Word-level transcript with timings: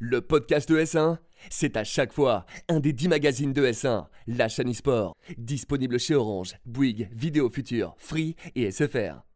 Le 0.00 0.20
podcast 0.20 0.68
de 0.68 0.78
S1, 0.78 1.18
c'est 1.50 1.76
à 1.76 1.82
chaque 1.82 2.12
fois 2.12 2.46
un 2.68 2.78
des 2.78 2.92
10 2.92 3.08
magazines 3.08 3.52
de 3.52 3.66
S1, 3.66 4.06
la 4.28 4.48
chaîne 4.48 4.70
e-sport, 4.70 5.16
disponible 5.36 5.98
chez 5.98 6.14
Orange, 6.14 6.54
Bouygues, 6.64 7.08
Vidéo 7.12 7.50
Future, 7.50 7.96
Free 7.98 8.36
et 8.54 8.70
SFR. 8.70 9.27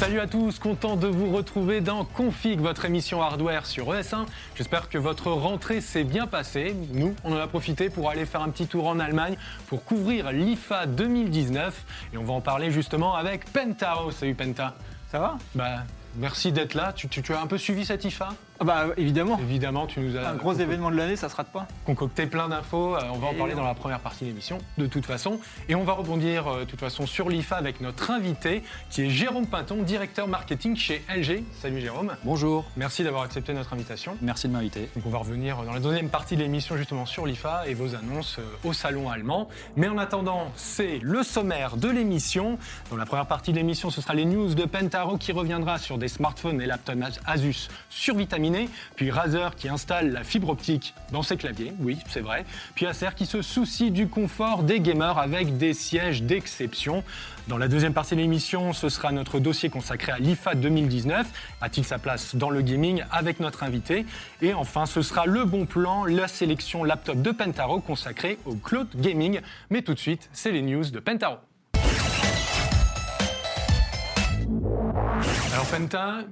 Salut 0.00 0.20
à 0.20 0.26
tous, 0.26 0.58
content 0.58 0.96
de 0.96 1.06
vous 1.06 1.30
retrouver 1.30 1.82
dans 1.82 2.06
Config, 2.06 2.58
votre 2.58 2.86
émission 2.86 3.20
hardware 3.20 3.66
sur 3.66 3.92
ES1. 3.92 4.24
J'espère 4.54 4.88
que 4.88 4.96
votre 4.96 5.30
rentrée 5.30 5.82
s'est 5.82 6.04
bien 6.04 6.26
passée. 6.26 6.74
Nous, 6.94 7.14
on 7.22 7.34
en 7.34 7.36
a 7.36 7.46
profité 7.46 7.90
pour 7.90 8.08
aller 8.08 8.24
faire 8.24 8.40
un 8.40 8.48
petit 8.48 8.66
tour 8.66 8.86
en 8.86 8.98
Allemagne 8.98 9.36
pour 9.66 9.84
couvrir 9.84 10.32
l'IFA 10.32 10.86
2019 10.86 11.84
et 12.14 12.16
on 12.16 12.24
va 12.24 12.32
en 12.32 12.40
parler 12.40 12.70
justement 12.70 13.14
avec 13.14 13.44
Pentao. 13.52 14.10
Salut 14.10 14.34
Penta. 14.34 14.74
Ça 15.12 15.18
va? 15.18 15.36
Bah, 15.54 15.84
merci 16.16 16.50
d'être 16.50 16.72
là. 16.72 16.94
Tu 16.94 17.34
as 17.34 17.40
un 17.42 17.46
peu 17.46 17.58
suivi 17.58 17.84
cette 17.84 18.02
IFA 18.02 18.30
Ah 18.62 18.64
bah 18.66 18.86
évidemment. 18.98 19.38
Évidemment, 19.40 19.86
tu 19.86 20.00
nous 20.00 20.18
as 20.18 20.28
Un 20.28 20.34
gros 20.34 20.52
événement 20.52 20.90
de 20.90 20.96
l'année, 20.96 21.16
ça 21.16 21.30
se 21.30 21.36
rate 21.36 21.48
pas. 21.50 21.66
concocté 21.86 22.26
plein 22.26 22.46
d'infos. 22.48 22.94
Euh, 22.94 23.00
on 23.10 23.16
va 23.18 23.28
en 23.28 23.34
parler 23.34 23.54
on- 23.54 23.58
dans 23.58 23.64
la 23.64 23.72
première 23.74 24.00
partie 24.00 24.24
de 24.24 24.28
l'émission, 24.28 24.58
de 24.76 24.86
toute 24.86 25.06
façon. 25.06 25.40
Et 25.70 25.74
on 25.74 25.82
va 25.84 25.94
rebondir, 25.94 26.46
euh, 26.46 26.60
de 26.60 26.64
toute 26.66 26.78
façon, 26.80 27.06
sur 27.06 27.30
l'IFA 27.30 27.56
avec 27.56 27.80
notre 27.80 28.10
invité, 28.10 28.62
qui 28.90 29.02
est 29.02 29.08
Jérôme 29.08 29.46
Pinton, 29.46 29.82
directeur 29.82 30.28
marketing 30.28 30.76
chez 30.76 31.02
LG. 31.08 31.42
Salut 31.58 31.80
Jérôme. 31.80 32.14
Bonjour, 32.22 32.66
Merci 32.76 33.02
d'avoir 33.02 33.22
accepté 33.22 33.54
notre 33.54 33.72
invitation. 33.72 34.16
merci 34.20 34.46
de 34.46 34.52
m'inviter. 34.52 34.90
Donc 34.94 35.06
on 35.06 35.10
va 35.10 35.18
revenir 35.18 35.56
dans 35.62 35.72
la 35.72 35.80
deuxième 35.80 36.10
partie 36.10 36.36
de 36.36 36.42
l'émission 36.42 36.76
justement 36.76 37.06
sur 37.06 37.24
l'IFA 37.24 37.66
et 37.66 37.72
vos 37.72 37.94
annonces 37.94 38.36
euh, 38.40 38.68
au 38.68 38.74
salon 38.74 39.08
allemand. 39.08 39.48
Mais 39.76 39.88
en 39.88 39.96
attendant, 39.96 40.52
c'est 40.54 40.98
le 41.02 41.22
sommaire 41.22 41.78
de 41.78 41.88
l'émission. 41.88 42.58
Dans 42.90 42.96
la 42.96 43.06
première 43.06 43.24
partie 43.26 43.52
de 43.52 43.56
l'émission, 43.56 43.88
ce 43.88 44.02
sera 44.02 44.12
les 44.12 44.26
news 44.26 44.54
de 44.54 44.64
Pentaro 44.66 45.16
qui 45.16 45.32
reviendra 45.32 45.78
sur 45.78 45.96
des 45.96 46.08
smartphones 46.08 46.60
et 46.60 46.66
laptops 46.66 46.90
Asus 47.24 47.68
puis 48.96 49.10
Razer 49.10 49.54
qui 49.56 49.68
installe 49.68 50.12
la 50.12 50.24
fibre 50.24 50.50
optique 50.50 50.94
dans 51.12 51.22
ses 51.22 51.36
claviers, 51.36 51.72
oui 51.80 51.98
c'est 52.08 52.20
vrai, 52.20 52.44
puis 52.74 52.86
Acer 52.86 53.14
qui 53.16 53.26
se 53.26 53.42
soucie 53.42 53.90
du 53.90 54.08
confort 54.08 54.62
des 54.62 54.80
gamers 54.80 55.18
avec 55.18 55.56
des 55.56 55.74
sièges 55.74 56.22
d'exception. 56.22 57.04
Dans 57.48 57.58
la 57.58 57.68
deuxième 57.68 57.94
partie 57.94 58.14
de 58.14 58.20
l'émission, 58.20 58.72
ce 58.72 58.88
sera 58.88 59.10
notre 59.12 59.40
dossier 59.40 59.70
consacré 59.70 60.12
à 60.12 60.18
l'IFA 60.18 60.54
2019. 60.54 61.26
A-t-il 61.60 61.84
sa 61.84 61.98
place 61.98 62.36
dans 62.36 62.50
le 62.50 62.62
gaming 62.62 63.02
avec 63.10 63.40
notre 63.40 63.64
invité? 63.64 64.06
Et 64.40 64.54
enfin, 64.54 64.86
ce 64.86 65.02
sera 65.02 65.26
le 65.26 65.44
bon 65.44 65.66
plan, 65.66 66.04
la 66.04 66.28
sélection 66.28 66.84
laptop 66.84 67.20
de 67.20 67.30
Pentaro 67.32 67.80
consacrée 67.80 68.38
au 68.44 68.54
cloud 68.54 68.88
gaming. 68.94 69.40
Mais 69.70 69.82
tout 69.82 69.94
de 69.94 69.98
suite, 69.98 70.28
c'est 70.32 70.52
les 70.52 70.62
news 70.62 70.84
de 70.90 71.00
Pentaro. 71.00 71.38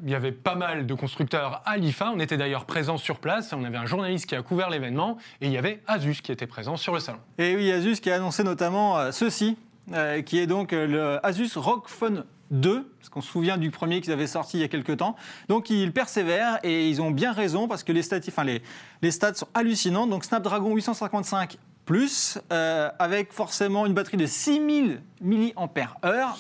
Il 0.03 0.11
y 0.11 0.15
avait 0.15 0.33
pas 0.33 0.55
mal 0.55 0.87
de 0.87 0.95
constructeurs 0.95 1.63
à 1.67 1.77
l'IFA, 1.77 2.13
on 2.15 2.19
était 2.19 2.39
d'ailleurs 2.39 2.65
présents 2.65 2.97
sur 2.97 3.19
place, 3.19 3.53
on 3.53 3.63
avait 3.65 3.77
un 3.77 3.85
journaliste 3.85 4.27
qui 4.27 4.35
a 4.35 4.43
couvert 4.43 4.71
l'événement 4.71 5.19
et 5.41 5.47
il 5.47 5.53
y 5.53 5.59
avait 5.59 5.83
Asus 5.87 6.23
qui 6.23 6.33
était 6.33 6.47
présent 6.47 6.77
sur 6.77 6.95
le 6.95 7.01
salon. 7.01 7.19
Et 7.37 7.55
oui, 7.55 7.71
Asus 7.71 7.97
qui 8.01 8.11
a 8.11 8.15
annoncé 8.15 8.43
notamment 8.43 8.99
euh, 8.99 9.13
ceci, 9.13 9.59
euh, 9.93 10.23
qui 10.23 10.39
est 10.39 10.47
donc 10.47 10.73
euh, 10.73 10.87
le 10.87 11.27
Asus 11.27 11.51
ROG 11.57 11.89
Phone 11.89 12.25
2, 12.53 12.91
parce 12.99 13.11
qu'on 13.11 13.21
se 13.21 13.31
souvient 13.31 13.59
du 13.59 13.71
premier 13.71 14.01
qu'ils 14.01 14.13
avaient 14.13 14.27
sorti 14.27 14.57
il 14.57 14.61
y 14.61 14.65
a 14.65 14.69
quelques 14.69 14.97
temps. 14.97 15.15
Donc 15.49 15.69
ils 15.69 15.93
persévèrent 15.93 16.59
et 16.63 16.89
ils 16.89 17.03
ont 17.03 17.11
bien 17.11 17.33
raison 17.33 17.69
parce 17.69 17.85
que 17.85 17.93
les 17.93 18.03
stats, 18.03 18.21
enfin, 18.29 18.45
les, 18.45 18.63
les 19.03 19.11
stats 19.11 19.35
sont 19.35 19.49
hallucinants. 19.53 20.07
Donc 20.07 20.25
Snapdragon 20.25 20.75
855 20.75 21.59
plus, 21.89 22.39
euh, 22.53 22.91
avec 22.99 23.33
forcément 23.33 23.87
une 23.87 23.95
batterie 23.95 24.19
de 24.19 24.27
6000 24.27 25.01
mAh. 25.23 25.55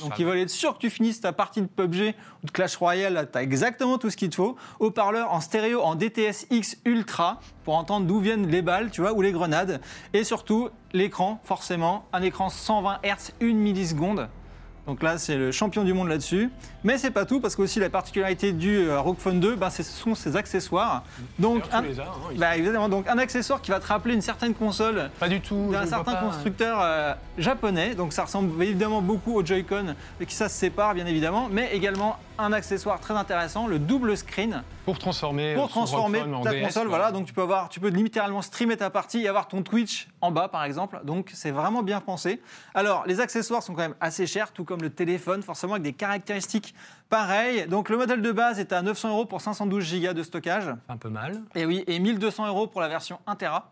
Donc 0.02 0.18
ils 0.18 0.26
veulent 0.26 0.40
être 0.40 0.50
sûrs 0.50 0.74
que 0.74 0.78
tu 0.78 0.90
finisses 0.90 1.22
ta 1.22 1.32
partie 1.32 1.62
de 1.62 1.66
PUBG 1.66 2.14
ou 2.42 2.46
de 2.46 2.50
Clash 2.50 2.76
Royale, 2.76 3.26
tu 3.32 3.38
as 3.38 3.42
exactement 3.42 3.96
tout 3.96 4.10
ce 4.10 4.18
qu'il 4.18 4.28
te 4.28 4.34
faut. 4.34 4.56
Haut-parleur 4.78 5.32
en 5.32 5.40
stéréo 5.40 5.80
en 5.80 5.94
DTS-X 5.94 6.76
Ultra 6.84 7.40
pour 7.64 7.76
entendre 7.78 8.06
d'où 8.06 8.20
viennent 8.20 8.46
les 8.46 8.60
balles, 8.60 8.90
tu 8.90 9.00
vois, 9.00 9.14
ou 9.14 9.22
les 9.22 9.32
grenades. 9.32 9.80
Et 10.12 10.22
surtout, 10.22 10.68
l'écran, 10.92 11.40
forcément, 11.44 12.04
un 12.12 12.20
écran 12.20 12.50
120 12.50 12.98
Hz, 13.02 13.32
1 13.40 13.54
milliseconde. 13.54 14.28
Donc 14.86 15.02
là, 15.02 15.16
c'est 15.16 15.38
le 15.38 15.50
champion 15.50 15.82
du 15.82 15.94
monde 15.94 16.08
là-dessus. 16.08 16.50
Mais 16.84 16.96
c'est 16.96 17.10
pas 17.10 17.24
tout, 17.24 17.40
parce 17.40 17.56
qu'aussi 17.56 17.80
la 17.80 17.90
particularité 17.90 18.52
du 18.52 18.78
euh, 18.78 19.00
ROG 19.00 19.16
Phone 19.18 19.40
2, 19.40 19.56
ben, 19.56 19.68
ce 19.68 19.82
sont 19.82 20.14
ses 20.14 20.36
accessoires. 20.36 21.02
Donc, 21.38 21.68
tu 21.68 21.74
un, 21.74 21.82
les 21.82 21.98
as, 21.98 22.04
hein, 22.04 22.06
bah, 22.36 22.56
évidemment, 22.56 22.88
donc 22.88 23.08
un 23.08 23.18
accessoire 23.18 23.60
qui 23.60 23.70
va 23.72 23.80
te 23.80 23.86
rappeler 23.86 24.14
une 24.14 24.22
certaine 24.22 24.54
console 24.54 25.10
Pas 25.18 25.28
du 25.28 25.40
tout. 25.40 25.66
je 25.68 25.72
d'un 25.72 25.86
certain 25.86 26.14
pas. 26.14 26.22
constructeur 26.22 26.78
euh, 26.80 27.14
japonais. 27.36 27.94
Donc 27.94 28.12
ça 28.12 28.24
ressemble 28.24 28.62
évidemment 28.62 29.02
beaucoup 29.02 29.34
au 29.34 29.44
Joy-Con, 29.44 29.94
et 30.20 30.26
qui 30.26 30.34
ça 30.34 30.48
se 30.48 30.56
sépare 30.56 30.94
bien 30.94 31.06
évidemment. 31.06 31.48
Mais 31.50 31.70
également 31.72 32.16
un 32.38 32.52
accessoire 32.52 33.00
très 33.00 33.14
intéressant, 33.14 33.66
le 33.66 33.80
double 33.80 34.16
screen 34.16 34.62
Pour 34.84 34.98
transformer, 34.98 35.54
pour 35.54 35.64
son 35.64 35.80
transformer 35.80 36.20
en 36.20 36.42
ta 36.42 36.52
DS, 36.52 36.62
console. 36.62 36.86
Voilà, 36.86 37.10
donc 37.10 37.26
tu 37.26 37.32
peux 37.32 37.42
avoir, 37.42 37.68
tu 37.68 37.80
peux 37.80 37.88
littéralement 37.88 38.42
streamer 38.42 38.76
ta 38.76 38.90
partie 38.90 39.22
et 39.22 39.28
avoir 39.28 39.48
ton 39.48 39.62
Twitch 39.62 40.08
en 40.20 40.30
bas, 40.30 40.46
par 40.46 40.62
exemple. 40.64 41.00
Donc 41.04 41.30
c'est 41.34 41.50
vraiment 41.50 41.82
bien 41.82 42.00
pensé. 42.00 42.40
Alors 42.74 43.04
les 43.06 43.18
accessoires 43.18 43.62
sont 43.62 43.74
quand 43.74 43.82
même 43.82 43.96
assez 44.00 44.26
chers, 44.26 44.52
tout 44.52 44.64
comme 44.64 44.80
le 44.80 44.90
téléphone, 44.90 45.42
forcément 45.42 45.74
avec 45.74 45.82
des 45.82 45.92
caractéristiques 45.92 46.67
pareilles. 47.08 47.66
Donc 47.66 47.88
le 47.88 47.96
modèle 47.96 48.22
de 48.22 48.32
base 48.32 48.58
est 48.58 48.72
à 48.72 48.82
900 48.82 49.10
euros 49.10 49.24
pour 49.24 49.40
512 49.40 50.00
Go 50.00 50.12
de 50.12 50.22
stockage. 50.22 50.74
Un 50.88 50.96
peu 50.96 51.08
mal. 51.08 51.42
Et 51.54 51.66
oui, 51.66 51.84
et 51.86 51.98
1200 51.98 52.46
euros 52.46 52.66
pour 52.66 52.80
la 52.80 52.88
version 52.88 53.18
1 53.26 53.36
Tera. 53.36 53.70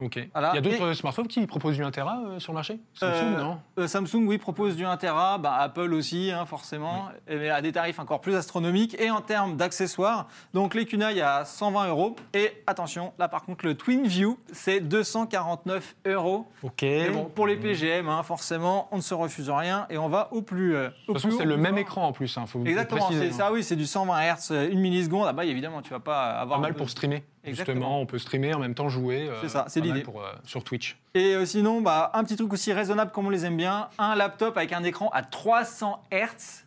Ok. 0.00 0.28
Voilà. 0.32 0.50
Il 0.52 0.54
y 0.54 0.58
a 0.58 0.60
d'autres 0.60 0.92
smartphones 0.92 1.26
qui 1.26 1.44
proposent 1.48 1.74
du 1.74 1.82
1 1.82 1.90
Tera 1.90 2.20
euh, 2.24 2.38
sur 2.38 2.52
le 2.52 2.54
marché 2.54 2.78
Samsung, 2.94 3.34
Euh, 3.34 3.40
non? 3.42 3.58
Euh, 3.80 3.88
Samsung, 3.88 4.26
oui, 4.28 4.38
propose 4.38 4.76
du 4.76 4.84
1 4.84 4.96
Tera, 4.96 5.38
bah, 5.38 5.54
Apple 5.58 5.92
aussi, 5.92 6.30
hein, 6.30 6.46
forcément, 6.46 7.08
mais 7.28 7.50
à 7.50 7.60
des 7.60 7.72
tarifs 7.72 7.98
encore 7.98 8.20
plus 8.20 8.36
astronomiques. 8.36 8.94
Et 9.00 9.10
en 9.10 9.20
termes 9.22 9.56
d'accessoires, 9.56 10.28
donc 10.54 10.76
les 10.76 10.86
Kunai 10.86 11.20
à 11.20 11.44
120 11.44 11.88
euros. 11.88 12.14
Et 12.32 12.62
attention, 12.68 13.12
là 13.18 13.26
par 13.26 13.42
contre, 13.42 13.66
le 13.66 13.74
TwinView, 13.74 14.38
c'est 14.52 14.78
249 14.78 15.96
euros. 16.06 16.46
Ok. 16.62 16.82
Mais 16.82 17.10
bon, 17.10 17.24
pour 17.24 17.48
les 17.48 17.56
De 17.56 17.62
PGM, 17.62 18.08
hein, 18.08 18.22
forcément, 18.22 18.86
on 18.92 18.98
ne 18.98 19.02
se 19.02 19.14
refuse 19.14 19.50
rien 19.50 19.86
et 19.90 19.98
on 19.98 20.08
va 20.08 20.28
au 20.32 20.42
plus. 20.42 20.76
au 20.76 20.90
toute 21.06 21.14
façon, 21.20 21.36
c'est 21.36 21.44
le 21.44 21.56
même 21.56 21.76
écran 21.76 22.06
en 22.06 22.12
plus, 22.12 22.36
il 22.40 22.46
faut 22.46 22.64
Exactement, 22.64 23.08
c'est 23.10 23.32
ça, 23.32 23.52
oui, 23.52 23.64
c'est 23.64 23.74
du 23.74 23.86
120 23.86 24.16
Hz, 24.36 24.52
une 24.70 24.78
milliseconde. 24.78 25.26
Ah 25.28 25.32
bah 25.32 25.44
évidemment, 25.44 25.82
tu 25.82 25.90
vas 25.90 25.98
pas 25.98 26.38
avoir. 26.38 26.58
Pas 26.60 26.62
mal 26.62 26.72
de- 26.74 26.78
pour 26.78 26.88
streamer. 26.88 27.24
Exactement. 27.44 27.74
Justement, 27.76 28.00
on 28.00 28.06
peut 28.06 28.18
streamer 28.18 28.54
en 28.54 28.58
même 28.58 28.74
temps 28.74 28.88
jouer. 28.88 29.28
euh, 29.28 29.40
C'est 29.42 29.48
ça, 29.48 29.64
c'est 29.68 29.80
l'idée. 29.80 30.04
euh, 30.06 30.32
sur 30.44 30.64
Twitch. 30.64 30.98
Et 31.14 31.34
euh, 31.34 31.46
sinon, 31.46 31.80
bah, 31.80 32.10
un 32.14 32.24
petit 32.24 32.36
truc 32.36 32.52
aussi 32.52 32.72
raisonnable 32.72 33.10
comme 33.12 33.26
on 33.26 33.30
les 33.30 33.44
aime 33.44 33.56
bien, 33.56 33.88
un 33.98 34.14
laptop 34.14 34.56
avec 34.56 34.72
un 34.72 34.82
écran 34.84 35.08
à 35.12 35.22
300 35.22 36.02
Hz. 36.12 36.64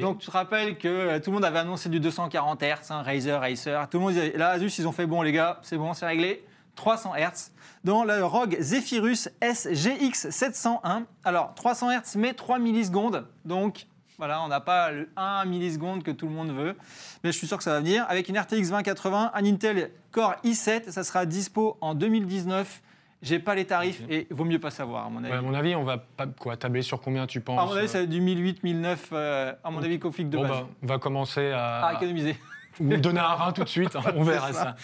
Donc 0.00 0.18
tu 0.20 0.26
te 0.26 0.30
rappelles 0.30 0.78
que 0.78 0.88
euh, 0.88 1.18
tout 1.20 1.30
le 1.30 1.34
monde 1.34 1.44
avait 1.44 1.58
annoncé 1.58 1.88
du 1.90 2.00
240 2.00 2.62
Hz, 2.62 2.90
hein, 2.90 3.02
Razer, 3.02 3.42
Acer, 3.42 3.78
tout 3.90 3.98
le 3.98 4.04
monde 4.04 4.12
disait, 4.14 4.32
là 4.36 4.50
Asus 4.50 4.78
ils 4.78 4.88
ont 4.88 4.92
fait 4.92 5.06
bon 5.06 5.20
les 5.20 5.32
gars, 5.32 5.58
c'est 5.62 5.76
bon, 5.76 5.92
c'est 5.92 6.06
réglé, 6.06 6.42
300 6.76 7.12
Hz. 7.16 7.50
Dans 7.84 8.02
le 8.04 8.24
ROG 8.24 8.56
Zephyrus 8.60 9.28
SGX 9.42 10.30
701, 10.30 11.04
alors 11.22 11.52
300 11.54 11.90
Hz 12.00 12.16
mais 12.16 12.32
3 12.32 12.58
millisecondes, 12.58 13.26
donc 13.44 13.86
voilà, 14.18 14.42
on 14.42 14.48
n'a 14.48 14.60
pas 14.60 14.90
le 14.90 15.08
1 15.16 15.44
milliseconde 15.46 16.02
que 16.02 16.10
tout 16.10 16.26
le 16.26 16.32
monde 16.32 16.50
veut, 16.50 16.74
mais 17.22 17.32
je 17.32 17.38
suis 17.38 17.46
sûr 17.46 17.56
que 17.56 17.62
ça 17.64 17.72
va 17.72 17.78
venir. 17.80 18.04
Avec 18.08 18.28
une 18.28 18.36
RTX 18.38 18.68
2080, 18.68 19.30
un 19.32 19.44
Intel 19.44 19.90
Core 20.10 20.34
i7, 20.44 20.90
ça 20.90 21.04
sera 21.04 21.24
dispo 21.24 21.76
en 21.80 21.94
2019. 21.94 22.82
J'ai 23.20 23.40
pas 23.40 23.54
les 23.56 23.64
tarifs 23.64 24.02
et 24.08 24.28
vaut 24.30 24.44
mieux 24.44 24.60
pas 24.60 24.70
savoir 24.70 25.06
à 25.06 25.10
mon 25.10 25.18
avis. 25.24 25.32
Ouais, 25.32 25.38
à 25.38 25.42
mon 25.42 25.54
avis, 25.54 25.74
on 25.74 25.82
va 25.82 25.98
pas 25.98 26.26
quoi 26.26 26.56
tabler 26.56 26.82
sur 26.82 27.00
combien 27.00 27.26
tu 27.26 27.40
penses 27.40 27.60
à 27.60 27.64
mon 27.64 27.72
avis, 27.72 27.86
euh, 27.86 27.88
ça 27.88 27.98
va 27.98 28.04
être 28.04 28.10
du 28.10 28.20
1008, 28.20 28.62
1009, 28.62 29.08
euh, 29.12 29.52
à 29.64 29.70
mon 29.72 29.82
avis, 29.82 29.98
config 29.98 30.28
de 30.28 30.36
Bon, 30.36 30.42
base. 30.44 30.50
bah, 30.52 30.66
on 30.82 30.86
va 30.86 30.98
commencer 30.98 31.50
à, 31.50 31.86
à 31.86 31.94
économiser. 31.94 32.36
Ou 32.80 32.96
donner 32.96 33.20
un 33.20 33.34
rein 33.34 33.52
tout 33.52 33.64
de 33.64 33.68
suite. 33.68 33.94
hein, 33.96 34.00
on 34.16 34.22
verra 34.22 34.52
ça. 34.52 34.76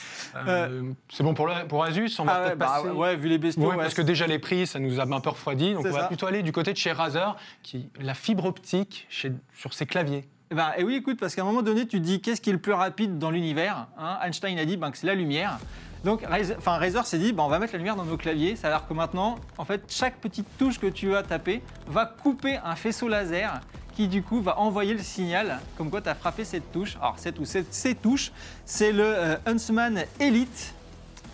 Euh, 0.47 0.91
c'est 1.12 1.22
bon 1.22 1.34
pour, 1.34 1.47
le- 1.47 1.66
pour 1.69 1.84
Asus. 1.84 2.10
On 2.19 2.25
va 2.25 2.32
Ah 2.34 2.41
ouais, 2.41 2.47
peut-être 2.49 2.59
bah, 2.59 2.66
passer. 2.82 2.88
ouais, 2.91 3.16
vu 3.16 3.28
les 3.28 3.38
bestiaux. 3.38 3.69
Ouais, 3.69 3.77
parce 3.77 3.94
que 3.94 4.03
déjà 4.03 4.27
les 4.27 4.38
prix, 4.38 4.66
ça 4.66 4.78
nous 4.78 5.00
a 5.00 5.05
un 5.05 5.21
peu 5.21 5.31
refroidi. 5.31 5.75
Donc 5.75 5.87
on 5.87 5.91
va 5.91 6.00
ça. 6.03 6.06
plutôt 6.06 6.27
aller 6.27 6.43
du 6.43 6.53
côté 6.53 6.72
de 6.72 6.77
chez 6.78 6.93
Razer, 6.93 7.37
qui 7.62 7.88
la 8.00 8.15
fibre 8.15 8.44
optique 8.44 9.06
chez, 9.08 9.32
sur 9.56 9.75
ses 9.75 9.87
claviers. 9.87 10.26
Eh 10.50 10.55
ben, 10.55 10.73
et 10.76 10.85
oui, 10.85 10.96
écoute, 10.96 11.19
parce 11.19 11.35
qu'à 11.35 11.43
un 11.43 11.46
moment 11.46 11.62
donné, 11.62 11.87
tu 11.87 12.00
dis 12.00 12.20
qu'est-ce 12.20 12.41
qui 12.41 12.50
est 12.50 12.52
le 12.52 12.58
plus 12.61 12.73
rapide 12.75 13.19
dans 13.19 13.31
l'univers 13.31 13.87
hein? 13.99 14.19
Einstein 14.23 14.58
a 14.58 14.64
dit 14.64 14.76
ben, 14.76 14.90
que 14.90 14.99
c'est 14.99 15.06
la 15.06 15.14
lumière. 15.14 15.58
Donc 16.05 16.20
Razer 16.67 17.06
s'est 17.06 17.19
dit 17.19 17.32
ben, 17.32 17.44
on 17.44 17.49
va 17.49 17.58
mettre 17.58 17.73
la 17.73 17.79
lumière 17.79 17.97
dans 17.97 18.05
nos 18.05 18.19
claviers. 18.19 18.56
Ça 18.56 18.67
a 18.67 18.70
l'air 18.70 18.87
que 18.87 18.93
maintenant, 18.93 19.37
en 19.56 19.64
fait, 19.64 19.82
chaque 19.88 20.17
petite 20.17 20.47
touche 20.58 20.79
que 20.79 20.87
tu 20.87 21.08
vas 21.08 21.23
taper 21.23 21.62
va 21.87 22.05
couper 22.05 22.58
un 22.62 22.76
faisceau 22.76 23.08
laser 23.08 23.61
qui 23.94 24.08
du 24.08 24.23
coup 24.23 24.41
va 24.43 24.58
envoyer 24.58 24.93
le 24.94 25.02
signal 25.02 25.61
comme 25.76 25.91
quoi 25.91 26.00
tu 26.02 26.08
as 26.08 26.14
frappé 26.14 26.44
cette 26.44 26.70
touche. 26.73 26.96
Alors 26.96 27.14
cette 27.19 27.38
ou 27.38 27.44
cette- 27.44 27.73
ces 27.73 27.94
touches, 27.94 28.32
c'est 28.64 28.93
le 28.93 29.05
euh, 29.05 29.37
Huntsman 29.46 30.05
Elite. 30.20 30.75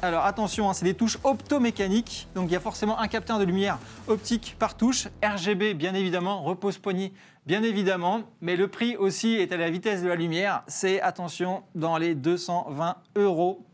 Alors 0.02 0.24
attention, 0.24 0.70
hein, 0.70 0.72
c'est 0.72 0.86
des 0.86 0.94
touches 0.94 1.18
optomécaniques, 1.24 2.26
donc 2.34 2.48
il 2.48 2.52
y 2.52 2.56
a 2.56 2.60
forcément 2.60 2.98
un 2.98 3.06
capteur 3.08 3.38
de 3.38 3.44
lumière 3.44 3.78
optique 4.08 4.56
par 4.58 4.74
touche, 4.74 5.08
RGB 5.22 5.74
bien 5.74 5.92
évidemment, 5.94 6.42
repose-poignée 6.42 7.12
bien 7.46 7.62
évidemment, 7.62 8.22
mais 8.40 8.56
le 8.56 8.68
prix 8.68 8.96
aussi 8.96 9.34
est 9.34 9.52
à 9.52 9.58
la 9.58 9.68
vitesse 9.70 10.02
de 10.02 10.08
la 10.08 10.14
lumière, 10.14 10.62
c'est 10.68 11.00
attention 11.02 11.62
dans 11.74 11.98
les 11.98 12.14
220 12.14 12.96
euros. 13.16 13.66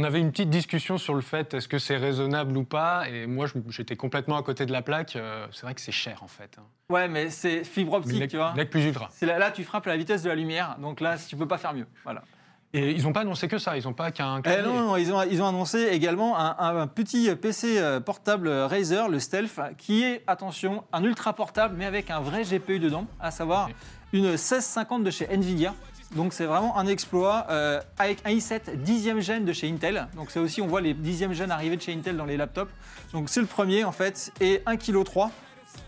On 0.00 0.04
avait 0.04 0.20
une 0.20 0.30
petite 0.30 0.48
discussion 0.48 0.96
sur 0.96 1.14
le 1.16 1.22
fait 1.22 1.54
est-ce 1.54 1.66
que 1.66 1.80
c'est 1.80 1.96
raisonnable 1.96 2.56
ou 2.56 2.62
pas, 2.62 3.08
et 3.08 3.26
moi 3.26 3.46
j'étais 3.70 3.96
complètement 3.96 4.36
à 4.36 4.44
côté 4.44 4.64
de 4.64 4.70
la 4.70 4.80
plaque. 4.80 5.16
euh, 5.16 5.44
c'est 5.50 5.62
vrai 5.62 5.74
que 5.74 5.80
c'est 5.80 5.90
cher 5.90 6.22
en 6.22 6.28
fait. 6.28 6.56
hein. 6.56 6.62
Ouais, 6.88 7.08
mais 7.08 7.30
c'est 7.30 7.64
fibre 7.64 7.94
optique, 7.94 8.28
tu 8.28 8.36
vois. 8.36 8.54
Plus 8.70 8.84
ultra. 8.86 9.08
Là, 9.22 9.38
là, 9.40 9.50
tu 9.50 9.64
frappes 9.64 9.88
à 9.88 9.90
la 9.90 9.96
vitesse 9.96 10.22
de 10.22 10.28
la 10.28 10.36
lumière, 10.36 10.76
donc 10.80 11.00
là, 11.00 11.16
tu 11.18 11.34
peux 11.34 11.48
pas 11.48 11.58
faire 11.58 11.74
mieux. 11.74 11.86
Voilà. 12.04 12.22
Et 12.74 12.92
ils 12.92 13.02
n'ont 13.02 13.12
pas 13.12 13.22
annoncé 13.22 13.48
que 13.48 13.58
ça, 13.58 13.76
ils 13.76 13.82
n'ont 13.84 13.92
pas 13.92 14.12
qu'un. 14.12 14.40
Eh 14.44 14.62
non, 14.62 14.74
non, 14.86 14.96
ils 14.96 15.12
ont, 15.12 15.20
ils 15.24 15.42
ont 15.42 15.48
annoncé 15.48 15.88
également 15.90 16.38
un, 16.38 16.54
un 16.80 16.86
petit 16.86 17.34
PC 17.34 17.78
euh, 17.80 17.98
portable 17.98 18.48
Razer, 18.48 19.08
le 19.08 19.18
Stealth, 19.18 19.58
qui 19.78 20.04
est, 20.04 20.22
attention, 20.28 20.84
un 20.92 21.02
ultra 21.02 21.32
portable, 21.32 21.74
mais 21.76 21.86
avec 21.86 22.10
un 22.12 22.20
vrai 22.20 22.44
GPU 22.44 22.78
dedans, 22.78 23.06
à 23.18 23.32
savoir 23.32 23.68
une 24.12 24.26
1650 24.28 25.02
de 25.02 25.10
chez 25.10 25.26
Nvidia. 25.28 25.74
Donc 26.14 26.32
c'est 26.32 26.46
vraiment 26.46 26.78
un 26.78 26.86
exploit 26.86 27.46
euh, 27.50 27.80
avec 27.98 28.20
un 28.24 28.30
i7 28.30 28.76
dixième 28.76 29.20
gène 29.20 29.44
de 29.44 29.52
chez 29.52 29.68
Intel. 29.68 30.08
Donc 30.16 30.30
c'est 30.30 30.40
aussi, 30.40 30.62
on 30.62 30.66
voit 30.66 30.80
les 30.80 30.94
dixièmes 30.94 31.34
gènes 31.34 31.50
arriver 31.50 31.76
de 31.76 31.82
chez 31.82 31.92
Intel 31.92 32.16
dans 32.16 32.24
les 32.24 32.36
laptops. 32.36 32.72
Donc 33.12 33.28
c'est 33.28 33.40
le 33.40 33.46
premier 33.46 33.84
en 33.84 33.92
fait, 33.92 34.32
et 34.40 34.62
1,3 34.66 34.78
kg, 34.78 35.30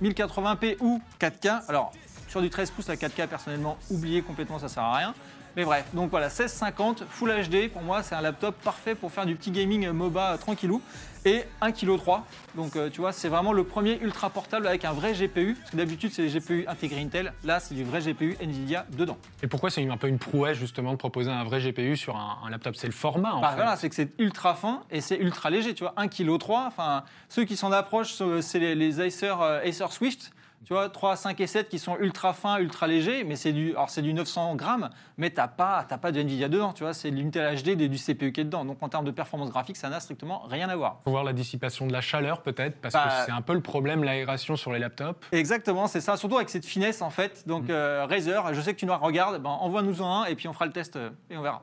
1080p 0.02 0.76
ou 0.80 1.00
4K. 1.20 1.62
Alors 1.68 1.92
sur 2.28 2.42
du 2.42 2.50
13 2.50 2.70
pouces, 2.70 2.88
la 2.88 2.96
4K 2.96 3.28
personnellement, 3.28 3.78
oubliez 3.90 4.22
complètement, 4.22 4.58
ça 4.58 4.68
sert 4.68 4.82
à 4.82 4.96
rien. 4.96 5.14
Mais 5.56 5.64
bref, 5.64 5.84
donc 5.94 6.10
voilà, 6.10 6.26
1650, 6.26 7.04
Full 7.08 7.48
HD, 7.48 7.70
pour 7.72 7.82
moi 7.82 8.02
c'est 8.02 8.14
un 8.14 8.20
laptop 8.20 8.54
parfait 8.62 8.94
pour 8.94 9.10
faire 9.10 9.26
du 9.26 9.34
petit 9.34 9.50
gaming 9.50 9.86
euh, 9.86 9.92
MOBA 9.92 10.34
euh, 10.34 10.36
tranquillou. 10.36 10.80
Et 11.26 11.44
1,3 11.60 11.72
kg. 11.72 12.22
Donc 12.54 12.76
euh, 12.76 12.88
tu 12.90 13.00
vois, 13.00 13.12
c'est 13.12 13.28
vraiment 13.28 13.52
le 13.52 13.64
premier 13.64 13.98
ultra 14.00 14.30
portable 14.30 14.66
avec 14.66 14.84
un 14.84 14.92
vrai 14.92 15.12
GPU. 15.12 15.54
Parce 15.58 15.70
que 15.70 15.76
d'habitude 15.76 16.12
c'est 16.12 16.22
les 16.22 16.30
GPU 16.40 16.64
intégrés 16.66 17.00
Intel. 17.02 17.32
Là 17.44 17.60
c'est 17.60 17.74
du 17.74 17.84
vrai 17.84 18.00
GPU 18.00 18.36
Nvidia 18.40 18.86
dedans. 18.96 19.18
Et 19.42 19.46
pourquoi 19.46 19.70
c'est 19.70 19.86
un 19.88 19.96
peu 19.96 20.08
une 20.08 20.18
prouesse 20.18 20.56
justement 20.58 20.92
de 20.92 20.96
proposer 20.96 21.30
un 21.30 21.44
vrai 21.44 21.60
GPU 21.60 21.96
sur 21.96 22.16
un, 22.16 22.38
un 22.46 22.50
laptop? 22.50 22.74
C'est 22.76 22.86
le 22.86 22.92
format 22.92 23.32
en 23.34 23.40
Bah, 23.40 23.50
fait. 23.50 23.56
voilà, 23.56 23.76
c'est 23.76 23.88
que 23.88 23.94
c'est 23.94 24.12
ultra 24.18 24.54
fin 24.54 24.80
et 24.90 25.00
c'est 25.00 25.18
ultra 25.18 25.50
léger, 25.50 25.74
tu 25.74 25.84
vois, 25.84 25.94
1,3 25.98 26.08
kg. 26.38 26.52
Enfin, 26.66 27.04
ceux 27.28 27.44
qui 27.44 27.56
s'en 27.56 27.70
approchent, 27.72 28.14
c'est 28.40 28.58
les, 28.58 28.74
les 28.74 29.00
Acer, 29.00 29.34
euh, 29.40 29.62
Acer 29.66 29.86
Swift. 29.90 30.32
Tu 30.66 30.74
vois, 30.74 30.90
3, 30.90 31.16
5 31.16 31.40
et 31.40 31.46
7 31.46 31.68
qui 31.70 31.78
sont 31.78 31.96
ultra 31.98 32.34
fins, 32.34 32.58
ultra 32.58 32.86
légers, 32.86 33.24
mais 33.24 33.34
c'est 33.34 33.52
du, 33.52 33.70
alors 33.70 33.88
c'est 33.88 34.02
du 34.02 34.12
900 34.12 34.54
grammes, 34.56 34.90
mais 35.16 35.30
t'as 35.30 35.48
pas, 35.48 35.84
t'as 35.88 35.96
pas 35.96 36.12
de 36.12 36.20
Nvidia 36.20 36.48
dedans, 36.50 36.74
tu 36.74 36.84
vois, 36.84 36.92
c'est 36.92 37.10
de 37.10 37.16
l'Intel 37.16 37.56
HD, 37.56 37.76
des- 37.76 37.88
du 37.88 37.96
CPU 37.96 38.30
qui 38.30 38.42
est 38.42 38.44
dedans. 38.44 38.66
Donc 38.66 38.82
en 38.82 38.88
termes 38.90 39.06
de 39.06 39.10
performance 39.10 39.48
graphique, 39.50 39.78
ça 39.78 39.88
n'a 39.88 40.00
strictement 40.00 40.40
rien 40.46 40.68
à 40.68 40.76
voir. 40.76 41.00
faut 41.04 41.10
voir 41.10 41.24
la 41.24 41.32
dissipation 41.32 41.86
de 41.86 41.92
la 41.92 42.02
chaleur 42.02 42.42
peut-être, 42.42 42.78
parce 42.80 42.92
Bah, 42.94 43.04
que 43.08 43.24
c'est 43.24 43.32
un 43.32 43.40
peu 43.40 43.54
le 43.54 43.62
problème, 43.62 44.04
l'aération 44.04 44.54
sur 44.56 44.70
les 44.72 44.78
laptops. 44.78 45.26
Exactement, 45.32 45.86
c'est 45.86 46.02
ça, 46.02 46.18
surtout 46.18 46.36
avec 46.36 46.50
cette 46.50 46.66
finesse 46.66 47.00
en 47.00 47.10
fait. 47.10 47.46
Donc 47.48 47.70
euh, 47.70 48.04
Razer, 48.08 48.52
je 48.52 48.60
sais 48.60 48.74
que 48.74 48.78
tu 48.78 48.86
nous 48.86 48.96
regardes, 48.96 49.42
ben, 49.42 49.48
envoie-nous 49.50 50.02
en 50.02 50.22
un 50.22 50.24
et 50.26 50.34
puis 50.36 50.46
on 50.46 50.52
fera 50.52 50.66
le 50.66 50.72
test 50.72 50.96
euh, 50.96 51.08
et 51.30 51.38
on 51.38 51.42
verra. 51.42 51.62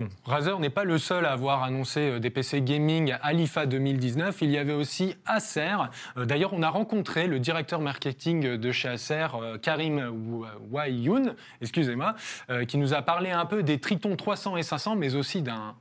Bon, 0.00 0.06
Razer 0.24 0.60
n'est 0.60 0.70
pas 0.70 0.84
le 0.84 0.96
seul 0.96 1.26
à 1.26 1.32
avoir 1.32 1.64
annoncé 1.64 2.00
euh, 2.10 2.18
des 2.20 2.30
PC 2.30 2.62
gaming 2.62 3.16
à 3.20 3.32
l'IFA 3.32 3.66
2019. 3.66 4.42
Il 4.42 4.50
y 4.52 4.56
avait 4.58 4.72
aussi 4.72 5.16
Acer. 5.26 5.74
Euh, 6.16 6.24
D'ailleurs, 6.24 6.52
on 6.52 6.62
a 6.62 6.68
rencontré 6.68 7.26
le 7.26 7.40
directeur 7.40 7.80
marketing 7.80 8.56
de 8.58 8.70
chez 8.72 8.88
Acer, 8.90 9.26
euh, 9.34 9.58
Karim 9.58 9.98
Wa- 10.30 10.52
Wayoun, 10.70 11.34
excusez-moi, 11.60 12.14
qui 12.68 12.78
nous 12.78 12.94
a 12.94 13.02
parlé 13.02 13.30
un 13.30 13.44
peu 13.44 13.64
des 13.64 13.80
Triton 13.80 14.14
300 14.14 14.56
et 14.56 14.62
500, 14.62 14.94
mais 14.94 15.16
aussi 15.16 15.42
d'un 15.42 15.74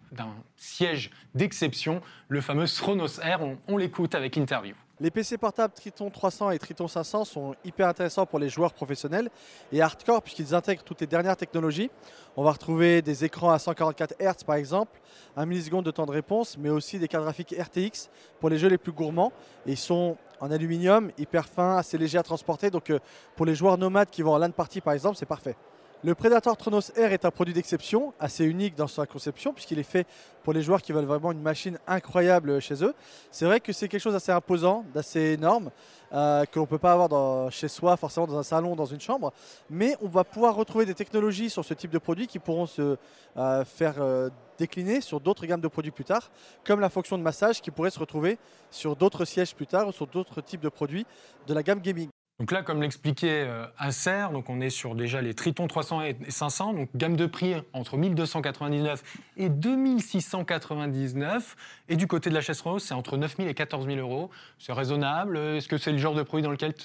siège 0.56 1.12
d'exception, 1.36 2.02
le 2.28 2.42
fameux 2.42 2.66
Thronos 2.68 3.20
R. 3.20 3.42
On, 3.44 3.58
on 3.68 3.78
l'écoute 3.78 4.16
avec 4.16 4.36
interview. 4.36 4.74
Les 5.00 5.12
PC 5.12 5.38
portables 5.38 5.76
Triton 5.76 6.10
300 6.10 6.50
et 6.50 6.58
Triton 6.58 6.88
500 6.88 7.26
sont 7.26 7.56
hyper 7.64 7.88
intéressants 7.88 8.26
pour 8.26 8.40
les 8.40 8.50
joueurs 8.50 8.74
professionnels 8.74 9.30
et 9.72 9.80
hardcore 9.80 10.24
puisqu'ils 10.24 10.56
intègrent 10.56 10.84
toutes 10.84 11.02
les 11.02 11.06
dernières 11.06 11.38
technologies. 11.38 11.92
On 12.36 12.44
va 12.44 12.52
retrouver 12.52 13.04
des 13.04 13.24
écrans 13.24 13.52
à 13.52 13.60
144 13.60 14.16
Hz 14.20 14.44
par 14.44 14.56
exemple, 14.56 15.00
1 15.36 15.46
milliseconde 15.46 15.86
de 15.86 15.92
temps 15.92 16.08
de 16.08 16.12
réponse, 16.12 16.58
mais 16.58 16.70
aussi 16.70 16.98
des 16.98 17.08
cartes 17.08 17.26
graphiques 17.26 17.54
RTX 17.56 18.10
pour 18.40 18.50
les 18.50 18.58
jeux 18.58 18.70
les 18.70 18.80
plus 18.80 18.92
gourmands. 18.92 19.32
Ils 19.68 19.78
sont 19.78 20.18
en 20.40 20.50
aluminium, 20.50 21.12
hyper 21.20 21.48
fins, 21.48 21.78
assez 21.78 22.00
légers 22.00 22.18
à 22.18 22.24
transporter. 22.24 22.72
Donc 22.72 22.90
euh, 22.90 22.98
pour 23.36 23.46
les 23.46 23.54
joueurs 23.54 23.78
nomades 23.78 24.10
qui 24.10 24.24
vont 24.24 24.34
en 24.34 24.40
LAN 24.40 24.50
party 24.50 24.82
par 24.82 24.94
exemple, 24.96 25.16
c'est 25.16 25.28
parfait. 25.28 25.56
Le 26.04 26.14
Predator 26.14 26.56
Tronos 26.56 26.92
R 26.96 27.12
est 27.12 27.26
un 27.26 27.32
produit 27.32 27.56
d'exception, 27.56 28.14
assez 28.20 28.46
unique 28.46 28.76
dans 28.76 28.86
sa 28.86 29.08
conception, 29.08 29.52
puisqu'il 29.52 29.80
est 29.80 29.84
fait 29.84 30.06
pour 30.44 30.54
les 30.54 30.62
joueurs 30.62 30.80
qui 30.84 30.92
veulent 30.92 31.06
vraiment 31.06 31.32
une 31.32 31.42
machine 31.42 31.80
incroyable 31.88 32.62
chez 32.62 32.84
eux. 32.84 32.94
C'est 33.32 33.46
vrai 33.46 33.60
que 33.60 33.74
c'est 33.74 33.88
quelque 33.88 34.02
chose 34.02 34.14
d'assez 34.14 34.32
imposant, 34.32 34.86
d'assez 34.94 35.34
énorme, 35.34 35.72
euh, 36.14 36.46
que 36.46 36.60
l'on 36.60 36.66
ne 36.66 36.70
peut 36.70 36.78
pas 36.78 36.94
avoir 36.94 37.52
chez 37.52 37.68
soi, 37.68 37.98
forcément 37.98 38.28
dans 38.28 38.38
un 38.38 38.44
salon, 38.44 38.76
dans 38.76 38.86
une 38.86 39.02
chambre. 39.02 39.34
Mais 39.72 39.96
on 40.00 40.08
va 40.08 40.24
pouvoir 40.24 40.54
retrouver 40.54 40.86
des 40.86 40.94
technologies 40.94 41.50
sur 41.50 41.66
ce 41.66 41.74
type 41.74 41.90
de 41.90 41.98
produit 41.98 42.28
qui 42.28 42.38
pourront 42.38 42.68
se 42.68 42.96
euh, 43.38 43.66
faire 43.66 43.96
euh, 43.98 44.30
décliner 44.60 45.02
sur 45.02 45.20
d'autres 45.20 45.48
gammes 45.48 45.62
de 45.62 45.68
produits 45.68 45.92
plus 45.92 46.06
tard, 46.06 46.30
comme 46.64 46.80
la 46.80 46.92
fonction 46.92 47.18
de 47.18 47.24
massage 47.24 47.60
qui 47.60 47.72
pourrait 47.72 47.90
se 47.90 48.00
retrouver 48.00 48.38
sur 48.70 48.96
d'autres 48.96 49.26
sièges 49.26 49.56
plus 49.56 49.68
tard 49.68 49.88
ou 49.88 49.92
sur 49.92 50.06
d'autres 50.06 50.42
types 50.42 50.62
de 50.62 50.70
produits 50.70 51.08
de 51.48 51.56
la 51.56 51.64
gamme 51.64 51.80
gaming. 51.80 52.10
Donc 52.40 52.52
là, 52.52 52.62
comme 52.62 52.82
l'expliquait 52.84 53.46
euh, 53.48 53.66
Acer, 53.80 54.28
donc 54.32 54.48
on 54.50 54.62
est 54.62 54.70
sur 54.70 54.94
déjà 54.94 55.22
les 55.22 55.34
Triton 55.34 55.68
300 55.68 56.02
et 56.04 56.18
500, 56.30 56.74
donc 56.74 56.90
gamme 56.96 57.18
de 57.18 57.26
prix 57.26 57.56
entre 57.74 57.98
1299 57.98 59.02
et 59.38 59.50
2699. 59.50 61.56
Et 61.90 61.96
du 61.96 62.06
côté 62.06 62.30
de 62.30 62.36
la 62.36 62.42
chaise 62.42 62.62
c'est 62.80 62.94
entre 62.94 63.18
9000 63.18 63.48
et 63.48 63.54
14 63.56 63.88
000 63.88 63.98
euros. 63.98 64.30
C'est 64.60 64.74
raisonnable. 64.74 65.38
Est-ce 65.38 65.68
que 65.68 65.80
c'est 65.80 65.92
le 65.92 65.98
genre 65.98 66.14
de 66.14 66.22
produit 66.22 66.44
dans 66.44 66.52
lequel 66.52 66.76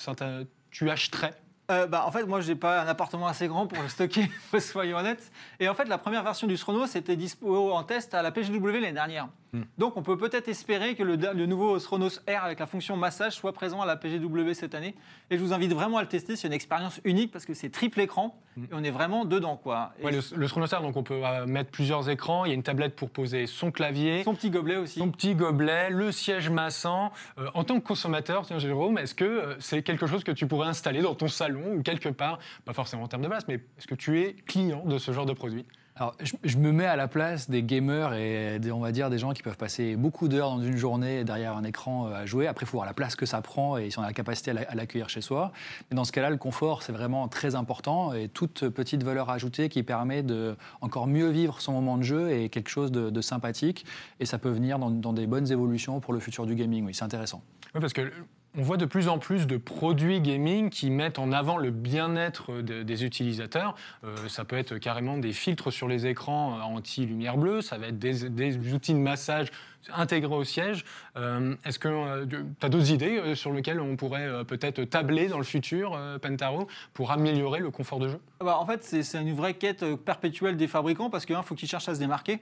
tu- 0.70 0.90
achèterais? 0.90 1.34
Euh, 1.70 1.86
bah, 1.86 2.04
en 2.06 2.10
fait, 2.10 2.24
moi, 2.24 2.40
j'ai 2.40 2.56
pas 2.56 2.82
un 2.82 2.88
appartement 2.88 3.26
assez 3.26 3.46
grand 3.46 3.66
pour 3.66 3.80
le 3.82 3.88
stocker, 3.88 4.28
soyons 4.58 4.96
honnêtes. 4.96 5.30
Et 5.60 5.68
en 5.68 5.74
fait, 5.74 5.84
la 5.84 5.98
première 5.98 6.24
version 6.24 6.46
du 6.46 6.56
Srono, 6.56 6.86
c'était 6.86 7.16
dispo 7.16 7.72
en 7.72 7.84
test 7.84 8.14
à 8.14 8.22
la 8.22 8.32
PGW 8.32 8.72
l'année 8.80 8.92
dernière. 8.92 9.28
Hmm. 9.52 9.62
Donc, 9.76 9.96
on 9.96 10.02
peut 10.02 10.16
peut-être 10.16 10.48
espérer 10.48 10.94
que 10.94 11.02
le, 11.02 11.16
le 11.16 11.46
nouveau 11.46 11.78
Sronos 11.78 12.20
R 12.26 12.42
avec 12.44 12.58
la 12.58 12.66
fonction 12.66 12.96
massage 12.96 13.34
soit 13.34 13.52
présent 13.52 13.82
à 13.82 13.86
la 13.86 13.96
PGW 13.96 14.54
cette 14.54 14.74
année. 14.74 14.94
Et 15.30 15.36
je 15.36 15.42
vous 15.42 15.52
invite 15.52 15.72
vraiment 15.72 15.98
à 15.98 16.02
le 16.02 16.08
tester. 16.08 16.36
C'est 16.36 16.46
une 16.48 16.54
expérience 16.54 17.00
unique 17.04 17.30
parce 17.32 17.44
que 17.44 17.52
c'est 17.54 17.70
triple 17.70 18.00
écran 18.00 18.38
Hmm. 18.54 18.64
et 18.64 18.68
on 18.72 18.84
est 18.84 18.90
vraiment 18.90 19.24
dedans, 19.24 19.56
quoi. 19.56 19.94
Ouais, 20.02 20.12
le, 20.12 20.20
le 20.36 20.46
Sronosar, 20.48 20.82
donc 20.82 20.94
on 20.98 21.02
peut 21.02 21.24
euh, 21.24 21.46
mettre 21.46 21.70
plusieurs 21.70 22.10
écrans. 22.10 22.44
Il 22.44 22.48
y 22.48 22.50
a 22.50 22.54
une 22.54 22.62
tablette 22.62 22.94
pour 22.94 23.08
poser 23.08 23.46
son 23.46 23.70
clavier. 23.70 24.24
son 24.24 24.34
petit 24.34 24.50
gobelet 24.50 24.76
aussi. 24.76 24.98
Son 24.98 25.10
petit 25.10 25.34
gobelet, 25.34 25.88
le 25.88 26.12
siège 26.12 26.50
massant. 26.50 27.12
Euh, 27.38 27.48
en 27.54 27.64
tant 27.64 27.80
que 27.80 27.86
consommateur, 27.86 28.44
tiens 28.44 28.58
Jérôme, 28.58 28.98
est-ce 28.98 29.14
que 29.14 29.24
euh, 29.24 29.54
c'est 29.58 29.82
quelque 29.82 30.06
chose 30.06 30.22
que 30.22 30.32
tu 30.32 30.46
pourrais 30.46 30.68
installer 30.68 31.00
dans 31.00 31.14
ton 31.14 31.28
salon 31.28 31.76
ou 31.76 31.82
quelque 31.82 32.10
part, 32.10 32.38
pas 32.66 32.74
forcément 32.74 33.04
en 33.04 33.08
termes 33.08 33.22
de 33.22 33.28
place, 33.28 33.48
mais 33.48 33.54
est-ce 33.54 33.86
que 33.86 33.94
tu 33.94 34.20
es 34.20 34.34
client 34.34 34.84
de 34.84 34.98
ce 34.98 35.12
genre 35.12 35.24
de 35.24 35.32
produit? 35.32 35.64
Alors, 35.94 36.16
je, 36.42 36.56
me 36.56 36.72
mets 36.72 36.86
à 36.86 36.96
la 36.96 37.06
place 37.06 37.50
des 37.50 37.62
gamers 37.62 38.14
et 38.14 38.58
des, 38.58 38.72
on 38.72 38.80
va 38.80 38.92
dire 38.92 39.10
des 39.10 39.18
gens 39.18 39.32
qui 39.34 39.42
peuvent 39.42 39.58
passer 39.58 39.94
beaucoup 39.94 40.26
d'heures 40.26 40.48
dans 40.48 40.62
une 40.62 40.78
journée 40.78 41.22
derrière 41.22 41.54
un 41.54 41.64
écran 41.64 42.06
euh, 42.08 42.14
à 42.14 42.24
jouer. 42.24 42.46
Après, 42.46 42.64
il 42.64 42.68
faut 42.68 42.78
voir 42.78 42.86
la 42.86 42.94
place 42.94 43.14
que 43.14 43.26
ça 43.26 43.42
prend 43.42 43.76
et 43.76 43.90
si 43.90 43.98
on 43.98 44.02
a 44.02 44.06
la 44.06 44.14
capacité 44.14 44.52
à 44.52 44.54
la- 44.54 44.70
à 44.70 44.74
l'accueillir 44.74 45.10
chez 45.10 45.20
soi. 45.20 45.52
Mais 45.90 45.94
dans 45.94 46.04
ce 46.04 46.12
cas-là, 46.12 46.30
le 46.30 46.38
confort, 46.38 46.82
c'est 46.82 46.92
vraiment 46.92 47.28
très 47.28 47.54
important 47.56 48.14
et 48.14 48.28
toute 48.28 48.68
petite 48.70 49.02
valeur 49.02 49.28
ajoutée 49.28 49.68
qui 49.68 49.82
permet 49.82 50.22
de 50.22 50.56
encore 50.80 51.06
mieux 51.06 51.28
vivre 51.28 51.60
son 51.60 51.72
moment 51.72 51.98
de 51.98 52.02
jeu 52.04 52.30
est 52.30 52.48
quelque 52.48 52.70
chose 52.70 52.90
de, 52.90 53.10
de 53.10 53.20
sympathique 53.20 53.84
et 54.18 54.24
ça 54.24 54.38
peut 54.38 54.50
venir 54.50 54.78
dans, 54.78 54.90
dans 54.90 55.12
des 55.12 55.26
bonnes 55.26 55.52
évolutions 55.52 56.00
pour 56.00 56.14
le 56.14 56.20
futur 56.20 56.46
du 56.46 56.54
gaming. 56.54 56.86
Oui, 56.86 56.94
c'est 56.94 57.04
intéressant. 57.04 57.42
Oui, 57.74 57.80
parce 57.82 57.92
que 57.92 58.10
on 58.56 58.62
voit 58.62 58.76
de 58.76 58.84
plus 58.84 59.08
en 59.08 59.18
plus 59.18 59.46
de 59.46 59.56
produits 59.56 60.20
gaming 60.20 60.68
qui 60.68 60.90
mettent 60.90 61.18
en 61.18 61.32
avant 61.32 61.56
le 61.56 61.70
bien-être 61.70 62.60
de- 62.60 62.82
des 62.82 63.04
utilisateurs. 63.04 63.74
Euh, 64.04 64.14
ça 64.28 64.44
peut 64.44 64.56
être 64.56 64.76
carrément 64.78 65.16
des 65.16 65.32
filtres 65.32 65.72
sur 65.72 65.88
les 65.88 66.06
écrans 66.06 66.58
euh, 66.58 66.62
anti-lumière 66.62 67.38
bleue, 67.38 67.62
ça 67.62 67.78
va 67.78 67.88
être 67.88 67.98
des, 67.98 68.74
outils 68.74 68.92
de 68.92 68.98
massage 68.98 69.48
intégrés 69.94 70.34
au 70.34 70.44
siège. 70.44 70.84
Euh, 71.16 71.54
Est-ce 71.64 71.78
que 71.78 72.24
tu 72.26 72.36
as 72.60 72.68
d'autres 72.68 72.90
idées 72.92 73.18
euh, 73.18 73.34
sur 73.34 73.52
lesquelles 73.52 73.80
on 73.80 73.96
pourrait 73.96 74.26
euh, 74.26 74.44
peut-être 74.44 74.84
tabler 74.84 75.28
dans 75.28 75.38
le 75.38 75.44
futur, 75.44 75.94
euh, 75.94 76.18
Pentaro, 76.18 76.68
pour 76.92 77.10
améliorer 77.10 77.58
le 77.60 77.70
confort 77.70 77.98
de 77.98 78.08
jeu? 78.08 78.20
Bah, 78.40 78.58
en 78.58 78.66
fait, 78.66 78.84
c'est 78.84 79.20
une 79.20 79.34
vraie 79.34 79.54
quête 79.54 79.82
euh, 79.82 79.96
perpétuelle 79.96 80.56
des 80.56 80.68
fabricants 80.68 81.10
parce 81.10 81.24
qu'il 81.26 81.36
faut 81.42 81.54
qu'ils 81.54 81.68
cherchent 81.68 81.88
à 81.88 81.94
se 81.94 82.00
démarquer. 82.00 82.40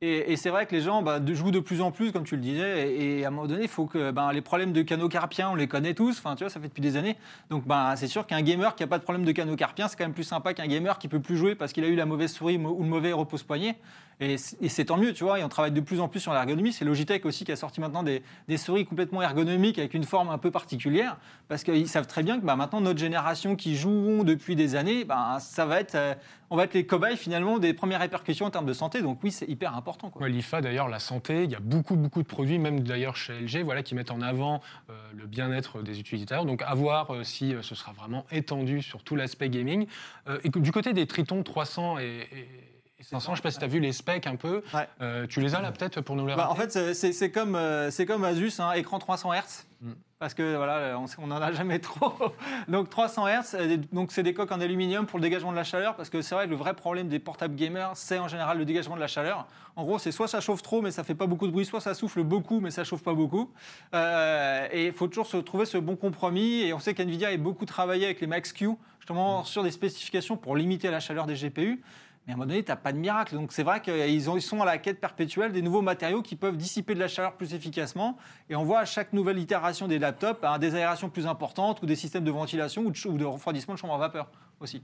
Et, 0.00 0.36
c'est 0.36 0.50
vrai 0.50 0.66
que 0.66 0.74
les 0.74 0.82
gens 0.82 1.00
bah, 1.02 1.18
jouent 1.24 1.50
de 1.50 1.60
plus 1.60 1.80
en 1.80 1.90
plus, 1.90 2.12
comme 2.12 2.24
tu 2.24 2.36
le 2.36 2.42
disais, 2.42 2.94
et, 2.94 3.24
à 3.24 3.28
un 3.28 3.30
moment 3.30 3.46
donné, 3.46 3.62
il 3.62 3.68
faut 3.68 3.86
que 3.86 4.10
ben, 4.10 4.32
les 4.32 4.42
problèmes 4.42 4.72
de 4.72 4.82
canaux 4.82 5.08
carpiens, 5.08 5.50
on 5.50 5.54
les 5.54 5.66
connaît 5.66 5.94
tous, 5.94 6.18
enfin, 6.18 6.34
tu 6.34 6.44
vois, 6.44 6.50
ça 6.50 6.60
fait 6.60 6.68
depuis 6.68 6.82
des 6.82 6.96
années. 6.96 7.16
Donc 7.48 7.66
ben, 7.66 7.96
c'est 7.96 8.06
sûr 8.06 8.26
qu'un 8.26 8.42
gamer 8.42 8.74
qui 8.74 8.82
n'a 8.82 8.86
pas 8.86 8.98
de 8.98 9.04
problème 9.04 9.24
de 9.24 9.32
canaux 9.32 9.56
carpiens, 9.56 9.88
c'est 9.88 9.96
quand 9.96 10.04
même 10.04 10.12
plus 10.12 10.24
sympa 10.24 10.52
qu'un 10.52 10.66
gamer 10.66 10.98
qui 10.98 11.08
peut 11.08 11.20
plus 11.20 11.36
jouer 11.36 11.54
parce 11.54 11.72
qu'il 11.72 11.84
a 11.84 11.88
eu 11.88 11.96
la 11.96 12.06
mauvaise 12.06 12.32
souris 12.32 12.58
ou 12.58 12.82
le 12.82 12.88
mauvais 12.88 13.12
repose-poignet. 13.12 13.76
Et 14.20 14.36
c'est 14.36 14.84
tant 14.84 14.96
mieux, 14.96 15.12
tu 15.12 15.24
vois, 15.24 15.40
et 15.40 15.44
on 15.44 15.48
travaille 15.48 15.72
de 15.72 15.80
plus 15.80 16.00
en 16.00 16.08
plus 16.08 16.20
sur 16.20 16.32
l'ergonomie. 16.32 16.72
C'est 16.72 16.84
Logitech 16.84 17.26
aussi 17.26 17.44
qui 17.44 17.50
a 17.50 17.56
sorti 17.56 17.80
maintenant 17.80 18.04
des, 18.04 18.22
souris 18.56 18.86
complètement 18.86 19.22
ergonomiques 19.22 19.78
avec 19.78 19.92
une 19.94 20.04
forme 20.04 20.28
un 20.28 20.38
peu 20.38 20.50
particulière, 20.52 21.16
parce 21.48 21.64
qu'ils 21.64 21.88
savent 21.88 22.06
très 22.06 22.22
bien 22.22 22.38
que 22.38 22.44
bah, 22.44 22.54
maintenant, 22.54 22.80
notre 22.80 23.00
génération 23.00 23.56
qui 23.56 23.76
jouons 23.76 24.22
depuis 24.22 24.54
des 24.54 24.76
années, 24.76 25.04
ça 25.40 25.66
va 25.66 25.80
être, 25.80 25.96
euh, 25.96 26.14
on 26.50 26.56
va 26.56 26.64
être 26.64 26.74
les 26.74 26.86
cobayes 26.86 27.16
finalement 27.16 27.58
des 27.58 27.74
premières 27.74 28.00
répercussions 28.00 28.46
en 28.46 28.50
termes 28.50 28.66
de 28.66 28.72
santé. 28.72 29.02
Donc 29.02 29.18
oui, 29.24 29.32
c'est 29.32 29.48
hyper 29.48 29.76
important. 29.76 29.83
Quoi. 30.10 30.22
Ouais, 30.22 30.28
L'IFA, 30.28 30.60
d'ailleurs, 30.60 30.88
la 30.88 30.98
santé, 30.98 31.44
il 31.44 31.50
y 31.50 31.54
a 31.54 31.60
beaucoup, 31.60 31.96
beaucoup 31.96 32.22
de 32.22 32.26
produits, 32.26 32.58
même 32.58 32.80
d'ailleurs 32.80 33.16
chez 33.16 33.38
LG, 33.40 33.62
voilà, 33.64 33.82
qui 33.82 33.94
mettent 33.94 34.10
en 34.10 34.20
avant 34.20 34.60
euh, 34.90 34.92
le 35.14 35.26
bien-être 35.26 35.82
des 35.82 36.00
utilisateurs. 36.00 36.44
Donc, 36.46 36.62
à 36.66 36.74
voir 36.74 37.12
euh, 37.12 37.22
si 37.24 37.54
euh, 37.54 37.62
ce 37.62 37.74
sera 37.74 37.92
vraiment 37.92 38.24
étendu 38.30 38.82
sur 38.82 39.02
tout 39.02 39.16
l'aspect 39.16 39.48
gaming. 39.50 39.86
Euh, 40.28 40.38
et 40.44 40.50
que- 40.50 40.58
du 40.58 40.72
côté 40.72 40.92
des 40.92 41.06
Triton 41.06 41.42
300 41.42 41.98
et, 41.98 42.26
et 42.32 43.02
500, 43.02 43.26
je 43.26 43.30
ne 43.32 43.36
sais 43.36 43.42
pas 43.42 43.50
si 43.50 43.58
tu 43.58 43.64
as 43.64 43.68
vu 43.68 43.80
les 43.80 43.92
specs 43.92 44.26
un 44.26 44.36
peu. 44.36 44.62
Ouais. 44.72 44.88
Euh, 45.02 45.26
tu 45.26 45.40
les 45.40 45.54
as 45.54 45.60
là 45.60 45.70
peut-être 45.72 46.00
pour 46.00 46.16
nous 46.16 46.26
les 46.26 46.34
Bah, 46.34 46.48
en 46.50 46.54
fait, 46.54 46.94
c'est- 46.94 47.30
comme, 47.30 47.54
euh, 47.54 47.90
c'est 47.90 48.06
comme 48.06 48.24
Asus, 48.24 48.52
hein, 48.60 48.72
écran 48.72 48.98
300 48.98 49.32
Hz. 49.34 49.66
Mm. 49.84 49.92
Parce 50.18 50.32
que 50.32 50.56
voilà, 50.56 50.98
on 51.18 51.26
n'en 51.26 51.36
a 51.36 51.52
jamais 51.52 51.78
trop. 51.78 52.14
donc 52.68 52.88
300 52.88 53.26
Hz, 53.26 53.54
euh, 53.54 53.76
donc 53.92 54.10
c'est 54.10 54.22
des 54.22 54.32
coques 54.32 54.52
en 54.52 54.60
aluminium 54.60 55.04
pour 55.04 55.18
le 55.18 55.22
dégagement 55.22 55.50
de 55.50 55.56
la 55.56 55.64
chaleur. 55.64 55.94
Parce 55.96 56.08
que 56.08 56.22
c'est 56.22 56.34
vrai 56.34 56.46
que 56.46 56.50
le 56.50 56.56
vrai 56.56 56.72
problème 56.74 57.08
des 57.08 57.18
portables 57.18 57.54
gamers, 57.54 57.92
c'est 57.94 58.18
en 58.18 58.26
général 58.26 58.56
le 58.56 58.64
dégagement 58.64 58.94
de 58.94 59.00
la 59.00 59.06
chaleur. 59.06 59.46
En 59.76 59.84
gros, 59.84 59.98
c'est 59.98 60.12
soit 60.12 60.26
ça 60.26 60.40
chauffe 60.40 60.62
trop, 60.62 60.80
mais 60.80 60.90
ça 60.90 61.04
fait 61.04 61.14
pas 61.14 61.26
beaucoup 61.26 61.46
de 61.46 61.52
bruit, 61.52 61.66
soit 61.66 61.80
ça 61.80 61.92
souffle 61.92 62.22
beaucoup, 62.22 62.60
mais 62.60 62.70
ça 62.70 62.84
chauffe 62.84 63.02
pas 63.02 63.12
beaucoup. 63.12 63.50
Euh, 63.94 64.66
et 64.72 64.86
il 64.86 64.92
faut 64.92 65.08
toujours 65.08 65.26
se 65.26 65.36
trouver 65.36 65.66
ce 65.66 65.76
bon 65.76 65.96
compromis. 65.96 66.62
Et 66.62 66.72
on 66.72 66.78
sait 66.78 66.94
qu'NVIDIA 66.94 67.28
a 67.28 67.36
beaucoup 67.36 67.66
travaillé 67.66 68.06
avec 68.06 68.22
les 68.22 68.26
Max-Q, 68.26 68.70
justement 69.00 69.44
sur 69.44 69.62
des 69.62 69.72
spécifications 69.72 70.38
pour 70.38 70.56
limiter 70.56 70.90
la 70.90 71.00
chaleur 71.00 71.26
des 71.26 71.34
GPU. 71.34 71.82
Mais 72.26 72.32
à 72.32 72.34
un 72.34 72.38
moment 72.38 72.48
donné, 72.48 72.62
tu 72.64 72.70
n'as 72.70 72.76
pas 72.76 72.92
de 72.92 72.98
miracle. 72.98 73.34
Donc 73.34 73.52
c'est 73.52 73.62
vrai 73.62 73.80
qu'ils 73.82 74.08
ils 74.08 74.42
sont 74.42 74.62
à 74.62 74.64
la 74.64 74.78
quête 74.78 75.00
perpétuelle 75.00 75.52
des 75.52 75.62
nouveaux 75.62 75.82
matériaux 75.82 76.22
qui 76.22 76.36
peuvent 76.36 76.56
dissiper 76.56 76.94
de 76.94 77.00
la 77.00 77.08
chaleur 77.08 77.34
plus 77.34 77.52
efficacement. 77.54 78.16
Et 78.48 78.56
on 78.56 78.64
voit 78.64 78.80
à 78.80 78.84
chaque 78.84 79.12
nouvelle 79.12 79.38
itération 79.38 79.88
des 79.88 79.98
laptops 79.98 80.42
hein, 80.42 80.58
des 80.58 80.74
aérations 80.74 81.10
plus 81.10 81.26
importantes 81.26 81.82
ou 81.82 81.86
des 81.86 81.96
systèmes 81.96 82.24
de 82.24 82.30
ventilation 82.30 82.82
ou 82.82 82.90
de, 82.90 82.96
ch- 82.96 83.12
ou 83.12 83.18
de 83.18 83.24
refroidissement 83.24 83.74
de 83.74 83.78
chambre 83.78 83.94
à 83.94 83.98
vapeur 83.98 84.30
aussi. 84.60 84.82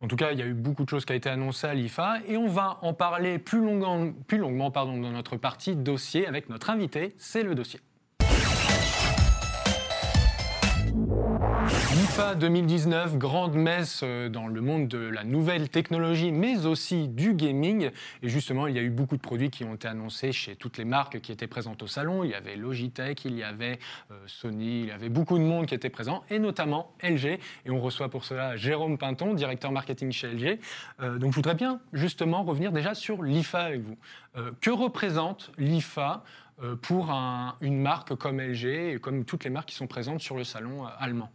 En 0.00 0.08
tout 0.08 0.16
cas, 0.16 0.32
il 0.32 0.38
y 0.38 0.42
a 0.42 0.46
eu 0.46 0.52
beaucoup 0.52 0.84
de 0.84 0.88
choses 0.90 1.04
qui 1.04 1.12
ont 1.12 1.16
été 1.16 1.30
annoncées 1.30 1.66
à 1.66 1.74
l'IFA 1.74 2.18
et 2.26 2.36
on 2.36 2.48
va 2.48 2.78
en 2.82 2.92
parler 2.92 3.38
plus 3.38 3.60
longuement, 3.64 4.12
plus 4.26 4.38
longuement 4.38 4.70
pardon, 4.70 4.98
dans 5.00 5.12
notre 5.12 5.36
partie 5.36 5.76
dossier 5.76 6.26
avec 6.26 6.48
notre 6.50 6.68
invité. 6.70 7.14
C'est 7.16 7.42
le 7.42 7.54
dossier. 7.54 7.80
l'IFA 12.16 12.36
2019, 12.36 13.18
grande 13.18 13.54
messe 13.56 14.02
euh, 14.04 14.28
dans 14.28 14.46
le 14.46 14.60
monde 14.60 14.86
de 14.86 14.98
la 14.98 15.24
nouvelle 15.24 15.68
technologie, 15.68 16.30
mais 16.30 16.64
aussi 16.64 17.08
du 17.08 17.34
gaming. 17.34 17.90
Et 18.22 18.28
justement, 18.28 18.68
il 18.68 18.76
y 18.76 18.78
a 18.78 18.82
eu 18.82 18.90
beaucoup 18.90 19.16
de 19.16 19.20
produits 19.20 19.50
qui 19.50 19.64
ont 19.64 19.74
été 19.74 19.88
annoncés 19.88 20.30
chez 20.30 20.54
toutes 20.54 20.78
les 20.78 20.84
marques 20.84 21.20
qui 21.20 21.32
étaient 21.32 21.48
présentes 21.48 21.82
au 21.82 21.88
salon. 21.88 22.22
Il 22.22 22.30
y 22.30 22.34
avait 22.34 22.54
Logitech, 22.54 23.24
il 23.24 23.34
y 23.36 23.42
avait 23.42 23.80
euh, 24.12 24.14
Sony, 24.28 24.82
il 24.82 24.86
y 24.86 24.90
avait 24.92 25.08
beaucoup 25.08 25.36
de 25.38 25.42
monde 25.42 25.66
qui 25.66 25.74
était 25.74 25.90
présent, 25.90 26.22
et 26.30 26.38
notamment 26.38 26.92
LG. 27.02 27.40
Et 27.66 27.70
on 27.70 27.80
reçoit 27.80 28.08
pour 28.10 28.24
cela 28.24 28.56
Jérôme 28.56 28.96
Pinton, 28.96 29.34
directeur 29.34 29.72
marketing 29.72 30.12
chez 30.12 30.28
LG. 30.28 30.60
Euh, 31.00 31.18
donc 31.18 31.32
je 31.32 31.36
voudrais 31.36 31.56
bien 31.56 31.80
justement 31.92 32.44
revenir 32.44 32.70
déjà 32.70 32.94
sur 32.94 33.24
l'IFA 33.24 33.62
avec 33.64 33.80
vous. 33.82 33.96
Que 34.60 34.70
représente 34.70 35.50
l'IFA 35.58 36.22
pour 36.82 37.10
un- 37.10 37.56
une 37.60 37.80
marque 37.80 38.14
comme 38.14 38.40
LG 38.40 38.64
et 38.94 38.98
comme 39.00 39.24
toutes 39.24 39.42
les 39.42 39.50
marques 39.50 39.70
qui 39.70 39.74
sont 39.74 39.88
présentes 39.88 40.20
sur 40.20 40.36
le 40.36 40.44
salon 40.44 40.84
allemand? 41.00 41.30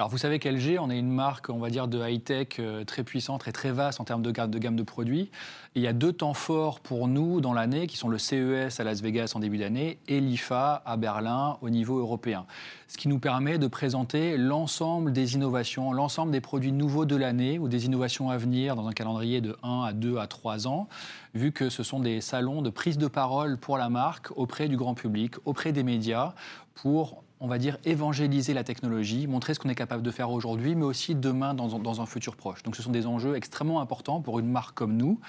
Alors 0.00 0.10
vous 0.12 0.18
savez 0.18 0.38
qu'LG, 0.38 0.78
on 0.80 0.90
est 0.90 0.98
une 1.00 1.10
marque, 1.10 1.50
on 1.50 1.58
va 1.58 1.70
dire, 1.70 1.88
de 1.88 1.98
high-tech 1.98 2.60
euh, 2.60 2.84
très 2.84 3.02
puissante 3.02 3.48
et 3.48 3.52
très 3.52 3.72
vaste 3.72 4.00
en 4.00 4.04
termes 4.04 4.22
de, 4.22 4.30
ga- 4.30 4.46
de 4.46 4.56
gamme 4.56 4.76
de 4.76 4.84
produits. 4.84 5.28
Il 5.74 5.82
y 5.82 5.88
a 5.88 5.92
deux 5.92 6.12
temps 6.12 6.34
forts 6.34 6.78
pour 6.78 7.08
nous 7.08 7.40
dans 7.40 7.52
l'année, 7.52 7.88
qui 7.88 7.96
sont 7.96 8.08
le 8.08 8.16
CES 8.16 8.78
à 8.78 8.84
Las 8.84 9.02
Vegas 9.02 9.32
en 9.34 9.40
début 9.40 9.58
d'année 9.58 9.98
et 10.06 10.20
l'IFA 10.20 10.84
à 10.86 10.96
Berlin 10.96 11.58
au 11.62 11.68
niveau 11.68 11.98
européen. 11.98 12.46
Ce 12.86 12.96
qui 12.96 13.08
nous 13.08 13.18
permet 13.18 13.58
de 13.58 13.66
présenter 13.66 14.36
l'ensemble 14.36 15.12
des 15.12 15.34
innovations, 15.34 15.92
l'ensemble 15.92 16.30
des 16.30 16.40
produits 16.40 16.70
nouveaux 16.70 17.04
de 17.04 17.16
l'année 17.16 17.58
ou 17.58 17.66
des 17.66 17.86
innovations 17.86 18.30
à 18.30 18.36
venir 18.36 18.76
dans 18.76 18.86
un 18.86 18.92
calendrier 18.92 19.40
de 19.40 19.56
1 19.64 19.82
à 19.82 19.92
2 19.92 20.18
à 20.18 20.28
3 20.28 20.68
ans, 20.68 20.86
vu 21.34 21.50
que 21.50 21.70
ce 21.70 21.82
sont 21.82 21.98
des 21.98 22.20
salons 22.20 22.62
de 22.62 22.70
prise 22.70 22.98
de 22.98 23.08
parole 23.08 23.58
pour 23.58 23.78
la 23.78 23.88
marque 23.88 24.28
auprès 24.36 24.68
du 24.68 24.76
grand 24.76 24.94
public, 24.94 25.34
auprès 25.44 25.72
des 25.72 25.82
médias, 25.82 26.34
pour 26.76 27.24
on 27.40 27.46
va 27.46 27.58
dire, 27.58 27.78
évangéliser 27.84 28.52
la 28.52 28.64
technologie, 28.64 29.26
montrer 29.26 29.54
ce 29.54 29.60
qu'on 29.60 29.68
est 29.68 29.74
capable 29.74 30.02
de 30.02 30.10
faire 30.10 30.30
aujourd'hui, 30.30 30.74
mais 30.74 30.84
aussi 30.84 31.14
demain 31.14 31.54
dans, 31.54 32.00
un- 32.00 32.06
futur 32.06 32.36
proche. 32.36 32.62
Donc 32.62 32.74
ce 32.74 32.82
sont 32.82 32.90
des 32.90 33.06
enjeux 33.06 33.36
extrêmement 33.36 33.80
importants 33.80 34.20
pour 34.20 34.38
une 34.38 34.50
marque 34.50 34.76
comme 34.76 34.96
nous. 34.96 35.20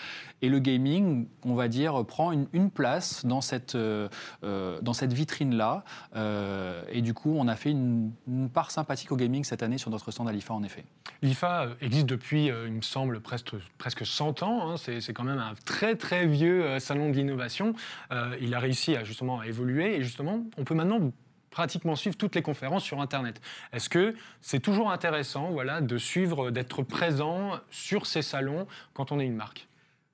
Et 0.42 0.50
le 0.50 0.60
gaming, 0.60 1.28
on 1.44 1.54
va 1.54 1.68
dire, 1.68 2.06
prend 2.06 2.32
une, 2.32 2.72
place 2.72 3.26
dans 3.26 3.42
cette, 3.42 3.76
euh, 3.76 4.08
euh, 4.44 4.80
vitrine-là. 5.02 5.84
Euh, 6.16 6.84
et 6.92 7.02
du 7.02 7.14
coup, 7.14 7.36
on 7.38 7.48
a 7.48 7.56
fait 7.56 7.72
une, 7.72 8.12
part 8.54 8.72
sympathique 8.72 9.12
au 9.12 9.16
gaming 9.16 9.44
cette 9.44 9.64
année 9.64 9.78
sur 9.78 9.92
notre 9.92 10.12
stand 10.12 10.28
à 10.28 10.32
l'IFA, 10.32 10.54
en 10.54 10.64
effet. 10.64 10.86
L'IFA 11.22 11.68
existe 11.82 12.06
depuis, 12.06 12.46
il 12.48 12.74
me 12.74 12.82
semble, 12.82 13.20
presque, 13.20 13.56
presque 13.78 14.06
100 14.06 14.44
ans. 14.44 14.72
hein. 14.72 14.76
C'est 14.78 15.14
quand 15.14 15.24
même 15.24 15.40
un 15.40 15.54
très 15.66 15.96
très 15.96 16.26
vieux 16.26 16.80
salon 16.80 17.10
de 17.10 17.16
l'innovation. 17.16 17.74
Il 18.42 18.54
a 18.56 18.60
réussi 18.60 18.96
à 18.96 19.04
justement 19.04 19.40
à 19.40 19.48
évoluer 19.48 19.98
et 19.98 20.04
justement, 20.04 20.44
on 20.58 20.64
peut 20.64 20.76
maintenant 20.76 21.12
pratiquement 21.52 21.96
suivre 21.96 22.16
toutes 22.16 22.36
les 22.36 22.42
conférences 22.42 22.84
sur 22.84 23.02
Internet. 23.02 23.42
Est-ce 23.74 23.90
que 23.90 24.16
c'est 24.42 24.60
toujours 24.60 24.92
intéressant 24.92 25.50
voilà, 25.50 25.82
de 25.82 25.98
suivre, 25.98 26.52
d'être 26.52 26.84
présent 26.84 27.60
sur 27.70 28.06
ces 28.06 28.22
salons 28.22 28.68
quand 28.94 29.12
on 29.12 29.20
est 29.20 29.26
une 29.26 29.36
marque? 29.36 29.68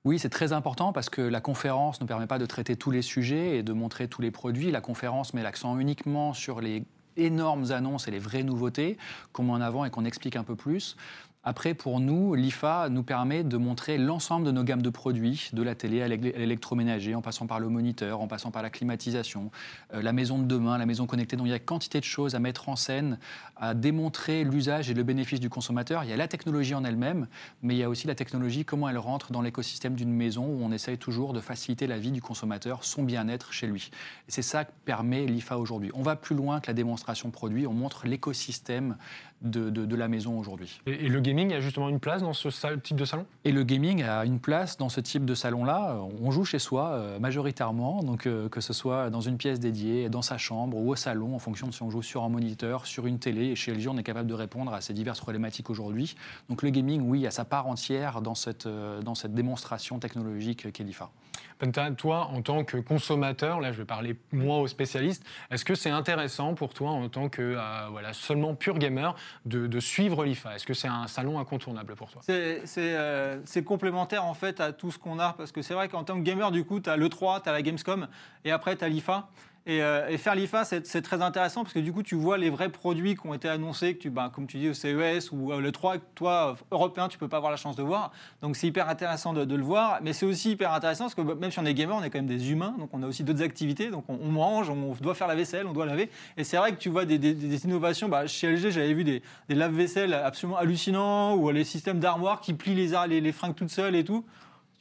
Oui, 0.04 0.20
c'est 0.20 0.28
très 0.28 0.52
important 0.52 0.92
parce 0.92 1.10
que 1.10 1.20
la 1.20 1.40
conférence 1.40 2.00
ne 2.00 2.06
permet 2.06 2.28
pas 2.28 2.38
de 2.38 2.46
traiter 2.46 2.76
tous 2.76 2.92
les 2.92 3.02
sujets 3.02 3.58
et 3.58 3.62
de 3.64 3.72
montrer 3.72 4.06
tous 4.06 4.22
les 4.22 4.30
produits. 4.30 4.70
La 4.70 4.80
conférence 4.80 5.34
met 5.34 5.42
l'accent 5.42 5.76
uniquement 5.78 6.32
sur 6.32 6.60
les 6.60 6.84
énormes 7.16 7.72
annonces 7.72 8.06
et 8.06 8.10
les 8.10 8.18
vraies 8.18 8.44
nouveautés 8.44 8.98
qu'on 9.32 9.42
met 9.42 9.52
en 9.52 9.60
avant 9.60 9.84
et 9.84 9.90
qu'on 9.90 10.04
explique 10.04 10.36
un 10.36 10.44
peu 10.44 10.54
plus. 10.54 10.96
Après, 11.48 11.74
pour 11.74 12.00
nous, 12.00 12.34
l'IFA 12.34 12.88
nous 12.88 13.04
permet 13.04 13.44
de 13.44 13.56
montrer 13.56 13.98
l'ensemble 13.98 14.44
de 14.44 14.50
nos 14.50 14.64
gammes 14.64 14.82
de 14.82 14.90
produits, 14.90 15.50
de 15.52 15.62
la 15.62 15.76
télé 15.76 16.02
à 16.02 16.08
l'é- 16.08 16.34
à 16.34 16.38
l'électroménager, 16.40 17.14
en 17.14 17.22
passant 17.22 17.46
par 17.46 17.60
le 17.60 17.68
moniteur, 17.68 18.20
en 18.20 18.26
passant 18.26 18.50
par 18.50 18.64
la 18.64 18.68
climatisation, 18.70 19.52
euh, 19.94 20.02
la 20.02 20.12
maison 20.12 20.40
de 20.40 20.44
demain, 20.44 20.76
la 20.76 20.86
maison 20.86 21.06
connectée. 21.06 21.36
Donc 21.36 21.46
il 21.46 21.50
y 21.50 21.52
a 21.52 21.60
quantité 21.60 22.00
de 22.00 22.04
choses 22.04 22.34
à 22.34 22.40
mettre 22.40 22.68
en 22.68 22.74
scène, 22.74 23.20
à 23.56 23.74
démontrer 23.74 24.42
l'usage 24.42 24.90
et 24.90 24.94
le 24.94 25.04
bénéfice 25.04 25.38
du 25.38 25.48
consommateur. 25.48 26.02
Il 26.02 26.10
y 26.10 26.12
a 26.12 26.16
la 26.16 26.26
technologie 26.26 26.74
en 26.74 26.82
elle-même, 26.82 27.28
mais 27.62 27.76
il 27.76 27.78
y 27.78 27.84
a 27.84 27.88
aussi 27.88 28.08
la 28.08 28.16
technologie, 28.16 28.64
comment 28.64 28.88
elle 28.88 28.98
rentre 28.98 29.30
dans 29.30 29.40
l'écosystème 29.40 29.94
d'une 29.94 30.12
maison 30.12 30.46
où 30.46 30.64
on 30.64 30.72
essaye 30.72 30.98
toujours 30.98 31.32
de 31.32 31.38
faciliter 31.40 31.86
la 31.86 31.96
vie 31.96 32.10
du 32.10 32.20
consommateur, 32.20 32.82
son 32.82 33.04
bien-être 33.04 33.52
chez 33.52 33.68
lui. 33.68 33.92
C'est 34.26 34.42
ça 34.42 34.64
que 34.64 34.72
permet 34.84 35.26
l'IFA 35.26 35.58
aujourd'hui. 35.58 35.92
On 35.94 36.02
va 36.02 36.16
plus 36.16 36.34
loin 36.34 36.58
que 36.58 36.66
la 36.66 36.74
démonstration 36.74 37.30
produit, 37.30 37.68
on 37.68 37.72
montre 37.72 38.04
l'écosystème 38.08 38.96
de, 39.42 39.70
de- 39.70 39.84
de 39.84 39.96
la 39.96 40.08
maison 40.08 40.38
aujourd'hui. 40.38 40.80
et, 40.86 41.06
et 41.06 41.08
le 41.08 41.20
gaming 41.20 41.52
a 41.52 41.60
justement 41.60 41.88
une 41.88 42.00
place 42.00 42.22
dans 42.22 42.32
ce 42.32 42.48
type 42.76 42.96
de 42.96 43.04
salon? 43.04 43.26
Et 43.44 43.52
le 43.52 43.62
gaming 43.64 44.02
a 44.02 44.24
une 44.24 44.40
place 44.40 44.76
dans 44.78 44.88
ce 44.88 45.00
type 45.00 45.24
de 45.24 45.34
salon-là. 45.34 45.98
On 46.22 46.30
joue 46.30 46.44
chez 46.44 46.58
soi 46.58 46.90
euh, 46.92 47.18
majoritairement, 47.18 48.02
donc 48.02 48.26
euh, 48.26 48.48
que 48.48 48.60
ce 48.60 48.72
soit 48.72 49.10
dans 49.10 49.20
une 49.20 49.36
pièce 49.36 49.60
dédiée, 49.60 50.08
dans 50.08 50.22
sa 50.22 50.38
chambre 50.38 50.76
ou 50.76 50.90
au 50.90 50.96
salon, 50.96 51.34
en 51.34 51.38
fonction 51.38 51.66
de 51.66 51.72
si 51.72 51.82
on 51.82 51.90
joue 51.90 52.02
sur 52.02 52.22
un 52.24 52.28
moniteur, 52.28 52.86
sur 52.86 53.06
une 53.06 53.18
télé. 53.18 53.46
Et 53.48 53.56
chez 53.56 53.72
LG, 53.74 53.88
on 53.88 53.98
est 53.98 54.02
capable 54.02 54.28
de 54.28 54.34
répondre 54.34 54.72
à 54.72 54.80
ces 54.80 54.94
diverses 54.94 55.20
problématiques 55.20 55.68
aujourd'hui. 55.70 56.16
Donc 56.48 56.62
le 56.62 56.70
gaming, 56.70 57.02
oui, 57.02 57.26
a 57.26 57.30
sa 57.30 57.44
part 57.44 57.66
entière 57.66 58.22
dans 58.22 58.34
cette, 58.34 58.66
euh, 58.66 59.02
dans 59.02 59.14
cette 59.14 59.34
démonstration 59.34 59.98
technologique 59.98 60.72
qu'est 60.72 60.84
l'IFA. 60.84 61.10
Penta, 61.58 61.90
toi, 61.92 62.26
en 62.34 62.42
tant 62.42 62.64
que 62.64 62.76
consommateur, 62.76 63.60
là 63.60 63.72
je 63.72 63.78
vais 63.78 63.86
parler 63.86 64.16
moins 64.30 64.58
aux 64.58 64.66
spécialistes, 64.66 65.24
est-ce 65.50 65.64
que 65.64 65.74
c'est 65.74 65.88
intéressant 65.88 66.54
pour 66.54 66.74
toi 66.74 66.90
en 66.90 67.08
tant 67.08 67.30
que 67.30 67.40
euh, 67.56 67.88
voilà, 67.90 68.12
seulement 68.12 68.54
pur 68.54 68.78
gamer 68.78 69.14
de, 69.44 69.80
suivre 69.80 70.24
l'IFA 70.24 70.56
Est-ce 70.56 70.66
que 70.66 70.74
c'est 70.74 70.88
un 70.88 71.06
salon 71.06 71.38
incontournable 71.38 71.94
pour 71.94 72.10
toi? 72.10 72.22
Euh, 72.28 73.40
c'est 73.44 73.64
complémentaire 73.64 74.24
en 74.24 74.34
fait 74.34 74.60
à 74.60 74.72
tout 74.72 74.90
ce 74.90 74.98
qu'on 74.98 75.18
a 75.18 75.34
parce 75.36 75.52
que 75.52 75.62
c'est 75.62 75.74
vrai 75.74 75.88
qu'en 75.88 76.04
tant 76.04 76.14
que 76.14 76.22
gamer 76.22 76.50
du 76.50 76.64
coup 76.64 76.80
tu 76.80 76.90
as 76.90 76.96
l'E3, 76.96 77.42
tu 77.42 77.48
as 77.48 77.52
la 77.52 77.62
Gamescom 77.62 78.08
et 78.44 78.50
après 78.50 78.76
tu 78.76 78.84
as 78.84 78.88
l'IFA. 78.88 79.28
Et, 79.68 79.82
euh, 79.82 80.08
et 80.08 80.16
faire 80.16 80.36
l'IFA 80.36 80.64
c'est 80.64 81.02
très 81.02 81.22
intéressant 81.22 81.64
parce 81.64 81.74
que 81.74 81.80
du 81.80 81.92
coup 81.92 82.04
tu 82.04 82.14
vois 82.14 82.38
les 82.38 82.50
vrais 82.50 82.68
produits 82.68 83.16
qui 83.16 83.26
ont 83.26 83.34
été 83.34 83.48
annoncés 83.48 83.96
que 83.96 84.02
tu, 84.02 84.10
ben, 84.10 84.30
comme 84.30 84.46
tu 84.46 84.58
dis 84.58 84.68
au 84.68 84.74
CES 84.74 85.32
ou 85.32 85.50
euh, 85.50 85.60
l'E3 85.60 85.98
que 85.98 86.04
toi 86.14 86.54
européen 86.70 87.08
tu 87.08 87.18
peux 87.18 87.26
pas 87.26 87.38
avoir 87.38 87.50
la 87.50 87.56
chance 87.56 87.74
de 87.74 87.82
voir. 87.82 88.12
Donc 88.42 88.54
c'est 88.54 88.68
hyper 88.68 88.88
intéressant 88.88 89.32
de, 89.32 89.42
le 89.56 89.62
voir. 89.64 89.98
Mais 90.02 90.12
c'est 90.12 90.24
aussi 90.24 90.52
hyper 90.52 90.72
intéressant 90.72 91.04
parce 91.04 91.16
que 91.16 91.22
bah, 91.22 91.34
même 91.34 91.50
si 91.50 91.58
on 91.58 91.64
est 91.64 91.74
gamer 91.74 91.96
on 91.96 92.02
est 92.04 92.10
quand 92.10 92.18
même 92.18 92.28
des 92.28 92.52
humains. 92.52 92.76
Donc 92.78 92.90
on 92.92 93.02
a 93.02 93.08
aussi 93.08 93.24
d'autres 93.24 93.42
activités. 93.42 93.90
Donc 93.90 94.04
on, 94.08 94.16
mange, 94.28 94.70
on 94.70 94.94
doit 95.00 95.16
faire 95.16 95.26
la 95.26 95.34
vaisselle, 95.34 95.66
on 95.66 95.72
doit 95.72 95.86
laver. 95.86 96.10
Et 96.36 96.44
c'est 96.44 96.58
vrai 96.58 96.70
que 96.70 96.78
tu 96.78 96.88
vois 96.88 97.04
des, 97.04 97.64
innovations. 97.64 98.08
Bah, 98.08 98.28
chez 98.28 98.48
LG 98.52 98.70
j'avais 98.70 98.94
vu 98.94 99.02
des, 99.02 99.20
des 99.48 99.56
lave-vaisselle 99.56 100.14
absolument 100.14 100.58
hallucinants 100.58 101.34
ou 101.34 101.50
les 101.50 101.64
systèmes 101.64 101.98
d'armoire 101.98 102.40
qui 102.40 102.54
plient 102.54 102.76
les, 102.76 102.92
les, 103.08 103.20
les 103.20 103.32
fringues 103.32 103.56
toutes 103.56 103.70
seules 103.70 103.96
et 103.96 104.04
tout. 104.04 104.24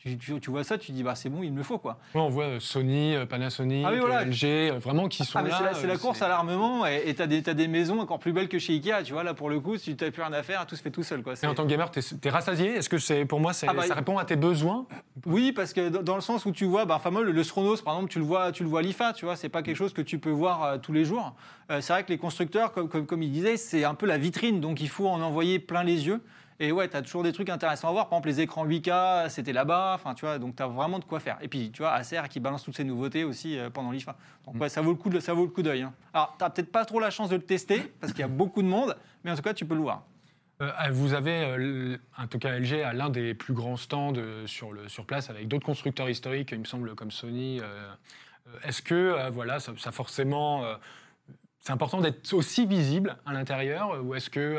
Tu, 0.06 0.18
tu- 0.20 0.40
tu 0.40 0.52
vois 0.52 0.64
ça, 0.64 0.78
tu 0.78 0.92
dis 0.92 1.02
bah 1.02 1.16
c'est 1.16 1.30
bon, 1.30 1.42
il 1.42 1.52
me 1.52 1.58
le 1.58 1.64
faut 1.64 1.80
quoi. 1.80 1.98
Ouais, 2.14 2.22
On 2.22 2.30
voit 2.30 2.44
euh, 2.44 2.60
Sony, 2.60 3.16
euh, 3.16 3.26
Panasonic, 3.26 3.84
Ah 3.88 3.90
oui, 3.92 3.98
voilà. 4.00 4.24
LG, 4.24 4.44
euh, 4.46 4.78
vraiment 4.80 5.08
qui 5.08 5.26
sont 5.26 5.40
Ah, 5.40 5.42
mais 5.42 5.50
là. 5.50 5.72
c'est 5.74 5.88
la, 5.88 5.98
course 5.98 6.22
à 6.22 6.28
l'armement 6.28 6.86
et 6.86 7.12
tu 7.16 7.22
as, 7.24 7.26
des 7.26 7.42
t'as 7.42 7.56
des 7.56 7.68
maisons 7.68 8.00
encore 8.00 8.20
plus 8.20 8.32
belles 8.32 8.48
que 8.48 8.60
chez 8.60 8.74
Ikea. 8.74 9.02
Tu 9.04 9.14
vois, 9.14 9.24
là 9.24 9.34
pour 9.34 9.50
le 9.50 9.60
coup, 9.60 9.78
si 9.78 9.96
tu 9.96 10.06
n'as 10.06 10.12
plus 10.12 10.22
rien 10.22 10.32
à 10.34 10.44
faire, 10.44 10.68
tout 10.68 10.76
se 10.76 10.84
fait 10.84 10.92
tout 10.92 11.02
seul. 11.02 11.24
Quoi. 11.24 11.34
Et 11.42 11.48
en 11.48 11.56
tant 11.56 11.64
que 11.64 11.70
gamer, 11.70 11.90
t'es 11.90 12.02
es 12.24 12.30
rassasié? 12.30 12.76
Est-ce 12.76 12.88
que 12.90 13.00
c'est 13.00 13.26
pour 13.26 13.40
moi, 13.40 13.54
Ah 13.68 13.74
bah, 13.74 13.82
ça 13.82 13.96
répond 13.96 14.20
à 14.20 14.26
tes 14.26 14.36
besoins? 14.36 14.86
Oui, 15.26 15.52
parce 15.52 15.74
que 15.74 15.90
dans- 15.90 16.04
dans 16.04 16.16
le 16.16 16.22
sens 16.22 16.46
où 16.46 16.52
tu 16.52 16.66
vois, 16.66 16.86
bah, 16.86 16.96
enfin, 16.98 17.10
moi, 17.10 17.24
le, 17.24 17.32
le 17.32 17.44
Stronos, 17.44 17.78
par 17.78 17.96
exemple, 17.96 18.12
tu 18.12 18.20
le 18.20 18.26
vois, 18.26 18.52
tu 18.52 18.62
le 18.62 18.70
vois 18.70 18.82
à 18.82 18.84
l'IFA, 18.84 19.14
tu 19.14 19.26
vois, 19.26 19.36
c'est 19.36 19.50
pas 19.50 19.64
quelque 19.64 19.78
chose 19.78 19.94
que 19.94 20.04
tu 20.04 20.20
peux 20.20 20.30
voir 20.30 20.64
euh, 20.64 20.78
tous 20.78 20.94
les 20.94 21.04
jours. 21.06 21.34
Euh, 21.72 21.82
c'est 21.82 21.94
vrai 21.94 22.04
que 22.04 22.10
les 22.10 22.20
constructeurs, 22.20 22.74
comme, 22.74 22.90
comme, 22.90 23.08
comme 23.08 23.24
il 23.24 23.32
disait, 23.32 23.58
c'est 23.58 23.84
un 23.86 23.96
peu 23.96 24.06
la 24.06 24.20
vitrine, 24.20 24.62
donc 24.62 24.82
il 24.82 24.90
faut 24.90 25.08
en 25.08 25.20
envoyer 25.22 25.58
plein 25.58 25.84
les 25.84 26.06
yeux. 26.06 26.22
Et 26.60 26.72
ouais, 26.72 26.88
tu 26.88 26.96
as 26.96 27.02
toujours 27.02 27.24
des 27.24 27.34
trucs 27.34 27.50
intéressants 27.50 27.90
à 27.90 27.92
voir. 27.92 28.08
Par 28.08 28.18
exemple, 28.18 28.30
les 28.30 28.42
écrans 28.42 28.66
8K, 28.66 29.30
c'était 29.30 29.54
là-bas. 29.54 29.94
Enfin, 29.96 30.14
tu 30.14 30.26
vois, 30.26 30.40
donc 30.40 30.56
tu 30.56 30.64
as 30.64 30.68
vraiment 30.68 31.00
de 31.00 31.06
quoi 31.06 31.20
faire. 31.20 31.38
Et 31.42 31.48
puis, 31.48 31.72
tu 31.72 31.82
vois, 31.82 31.92
Acer 31.92 32.22
qui 32.30 32.40
balance 32.40 32.64
toutes 32.64 32.78
ces 32.78 32.84
nouveautés 32.84 33.24
aussi 33.24 33.58
euh, 33.58 33.70
pendant 33.70 33.92
l'IFA. 33.92 34.16
Donc, 34.46 34.60
ouais, 34.62 34.70
ça 34.70 34.82
vaut 34.82 34.92
le 34.92 34.98
coup 34.98 35.10
de, 35.10 35.20
ça 35.20 35.34
vaut 35.34 35.44
le 35.44 35.52
coup 35.52 35.64
d'œil. 35.64 35.82
hein. 35.82 35.94
Alors, 36.14 36.38
tu 36.40 36.46
peut-être 36.46 36.72
pas 36.72 36.86
trop 36.86 37.00
la 37.00 37.10
chance 37.10 37.30
de 37.30 37.36
le 37.36 37.44
tester 37.44 37.94
parce 38.00 38.14
qu'il 38.14 38.22
y 38.22 38.24
a 38.24 38.30
beaucoup 38.30 38.62
de 38.62 38.68
monde, 38.68 38.96
mais 39.24 39.32
en 39.32 39.36
tout 39.36 39.42
cas, 39.42 39.54
tu 39.54 39.66
peux 39.66 39.76
le 39.76 39.82
voir. 39.82 40.04
Euh, 40.62 40.72
vous 40.92 41.14
avez, 41.14 41.44
euh, 41.44 41.98
en 42.18 42.28
tout 42.28 42.40
cas 42.40 42.58
LG, 42.58 42.82
a 42.82 42.94
l'un 42.94 43.10
des 43.10 43.34
plus 43.34 43.54
grands 43.54 43.76
stands 43.76 44.14
euh, 44.16 44.48
sur, 44.48 44.74
place 45.06 45.30
avec 45.30 45.48
d'autres 45.48 45.66
constructeurs 45.66 46.10
historiques, 46.10 46.50
il 46.52 46.60
me 46.60 46.66
semble, 46.66 46.96
comme 46.96 47.12
Sony. 47.12 47.60
Est-ce 48.64 48.82
que, 48.82 49.30
voilà, 49.32 49.60
ça, 49.60 49.74
forcément. 49.92 50.64
c'est 51.60 51.74
important 51.74 52.00
d'être 52.00 52.32
aussi 52.34 52.66
visible 52.66 53.18
à 53.26 53.34
l'intérieur 53.34 54.04
ou 54.04 54.14
est-ce 54.16 54.30
que, 54.30 54.58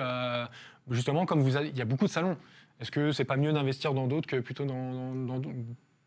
justement, 0.91 1.27
comme 1.27 1.41
vous 1.41 1.57
avez, 1.57 1.69
il 1.69 1.77
y 1.77 1.83
a 1.83 1.87
beaucoup 1.87 2.05
de 2.07 2.11
salons, 2.11 2.37
est-ce 2.81 2.91
que 2.91 3.13
c'est 3.13 3.25
pas 3.25 3.37
mieux 3.37 3.53
d'investir 3.53 3.95
dans 3.95 4.07
d'autres 4.07 4.27
que 4.29 4.37
plutôt 4.37 4.65
dans. 4.65 5.15
dans- 5.15 5.41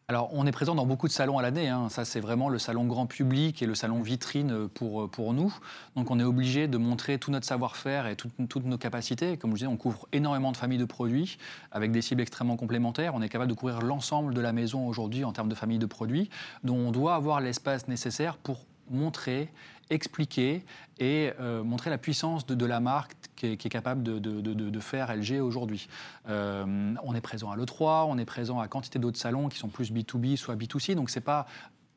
Alors, 0.07 0.29
on 0.33 0.45
est 0.47 0.51
présent 0.51 0.73
dans 0.73 0.85
beaucoup 0.87 1.07
de 1.07 1.11
salons 1.13 1.37
à 1.37 1.41
l'année. 1.43 1.67
hein. 1.69 1.87
Ça, 1.89 2.03
c'est 2.05 2.19
vraiment 2.19 2.49
le 2.49 2.57
salon 2.57 2.85
grand 2.85 3.05
public 3.05 3.61
et 3.61 3.67
le 3.67 3.75
salon 3.75 4.01
vitrine 4.01 4.67
pour, 4.67 5.07
pour 5.09 5.33
nous. 5.33 5.53
Donc, 5.95 6.09
on 6.09 6.19
est 6.19 6.23
obligé 6.23 6.67
de 6.67 6.77
montrer 6.77 7.19
tout 7.19 7.29
notre 7.31 7.45
savoir-faire 7.45 8.07
et 8.07 8.15
tout- 8.15 8.31
toutes 8.49 8.65
nos 8.65 8.77
capacités. 8.79 9.37
Comme 9.37 9.51
je 9.51 9.55
disais, 9.57 9.67
on 9.67 9.77
couvre 9.77 10.07
énormément 10.11 10.51
de 10.51 10.57
familles 10.57 10.79
de 10.79 10.85
produits 10.85 11.37
avec 11.71 11.91
des 11.91 12.01
cibles 12.01 12.21
extrêmement 12.21 12.57
complémentaires. 12.57 13.13
On 13.15 13.21
est 13.21 13.29
capable 13.29 13.51
de 13.51 13.55
couvrir 13.55 13.81
l'ensemble 13.81 14.33
de 14.33 14.41
la 14.41 14.51
maison 14.51 14.87
aujourd'hui 14.87 15.23
en 15.25 15.31
termes 15.31 15.49
de 15.49 15.55
familles 15.55 15.77
de 15.79 15.85
produits, 15.85 16.29
dont 16.63 16.77
on 16.77 16.91
doit 16.91 17.13
avoir 17.15 17.39
l'espace 17.39 17.87
nécessaire 17.87 18.37
pour 18.37 18.65
montrer, 18.91 19.49
expliquer 19.89 20.63
et 20.99 21.31
euh, 21.39 21.63
montrer 21.63 21.89
la 21.89 21.97
puissance 21.97 22.45
de, 22.45 22.55
de 22.55 22.65
la 22.65 22.79
marque 22.79 23.13
qui 23.35 23.47
est, 23.47 23.69
capable 23.69 24.03
de, 24.03 24.79
faire 24.79 25.15
LG 25.15 25.39
aujourd'hui. 25.41 25.87
Euh, 26.27 26.93
on 27.03 27.15
est 27.15 27.21
présent 27.21 27.51
à 27.51 27.55
l'E3, 27.55 28.05
on 28.07 28.17
est 28.17 28.25
présent 28.25 28.59
à 28.59 28.67
quantité 28.67 28.99
d'autres 28.99 29.19
salons 29.19 29.47
qui 29.49 29.57
sont 29.57 29.69
plus 29.69 29.91
B2B, 29.91 30.35
soit 30.35 30.55
B2C, 30.55 30.95
donc 30.95 31.09
c'est 31.09 31.21
pas 31.21 31.45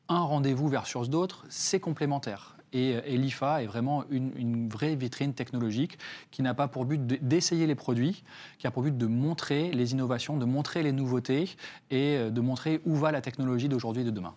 un 0.08 0.20
rendez-vous 0.20 0.68
versus 0.68 1.08
d'autres, 1.08 1.44
c'est 1.48 1.80
complémentaire. 1.80 2.56
Et, 2.72 2.92
et 3.04 3.18
l'IFA 3.18 3.62
est 3.62 3.66
vraiment 3.66 4.04
une, 4.08 4.32
une 4.36 4.68
vraie 4.68 4.94
vitrine 4.94 5.34
technologique 5.34 5.98
qui 6.30 6.42
n'a 6.42 6.54
pas 6.54 6.68
pour 6.68 6.86
but 6.86 7.06
de- 7.06 7.18
d'essayer 7.20 7.66
les 7.66 7.74
produits, 7.74 8.24
qui 8.58 8.66
a 8.66 8.70
pour 8.70 8.82
but 8.82 8.96
de 8.96 9.06
montrer 9.06 9.70
les 9.72 9.92
innovations, 9.92 10.38
de 10.38 10.46
montrer 10.46 10.82
les 10.82 10.92
nouveautés 10.92 11.50
et 11.90 12.16
euh, 12.16 12.30
de 12.30 12.40
montrer 12.40 12.80
où 12.86 12.94
va 12.96 13.12
la 13.12 13.20
technologie 13.20 13.68
d'aujourd'hui 13.68 14.02
et 14.02 14.06
de 14.06 14.10
demain. 14.10 14.34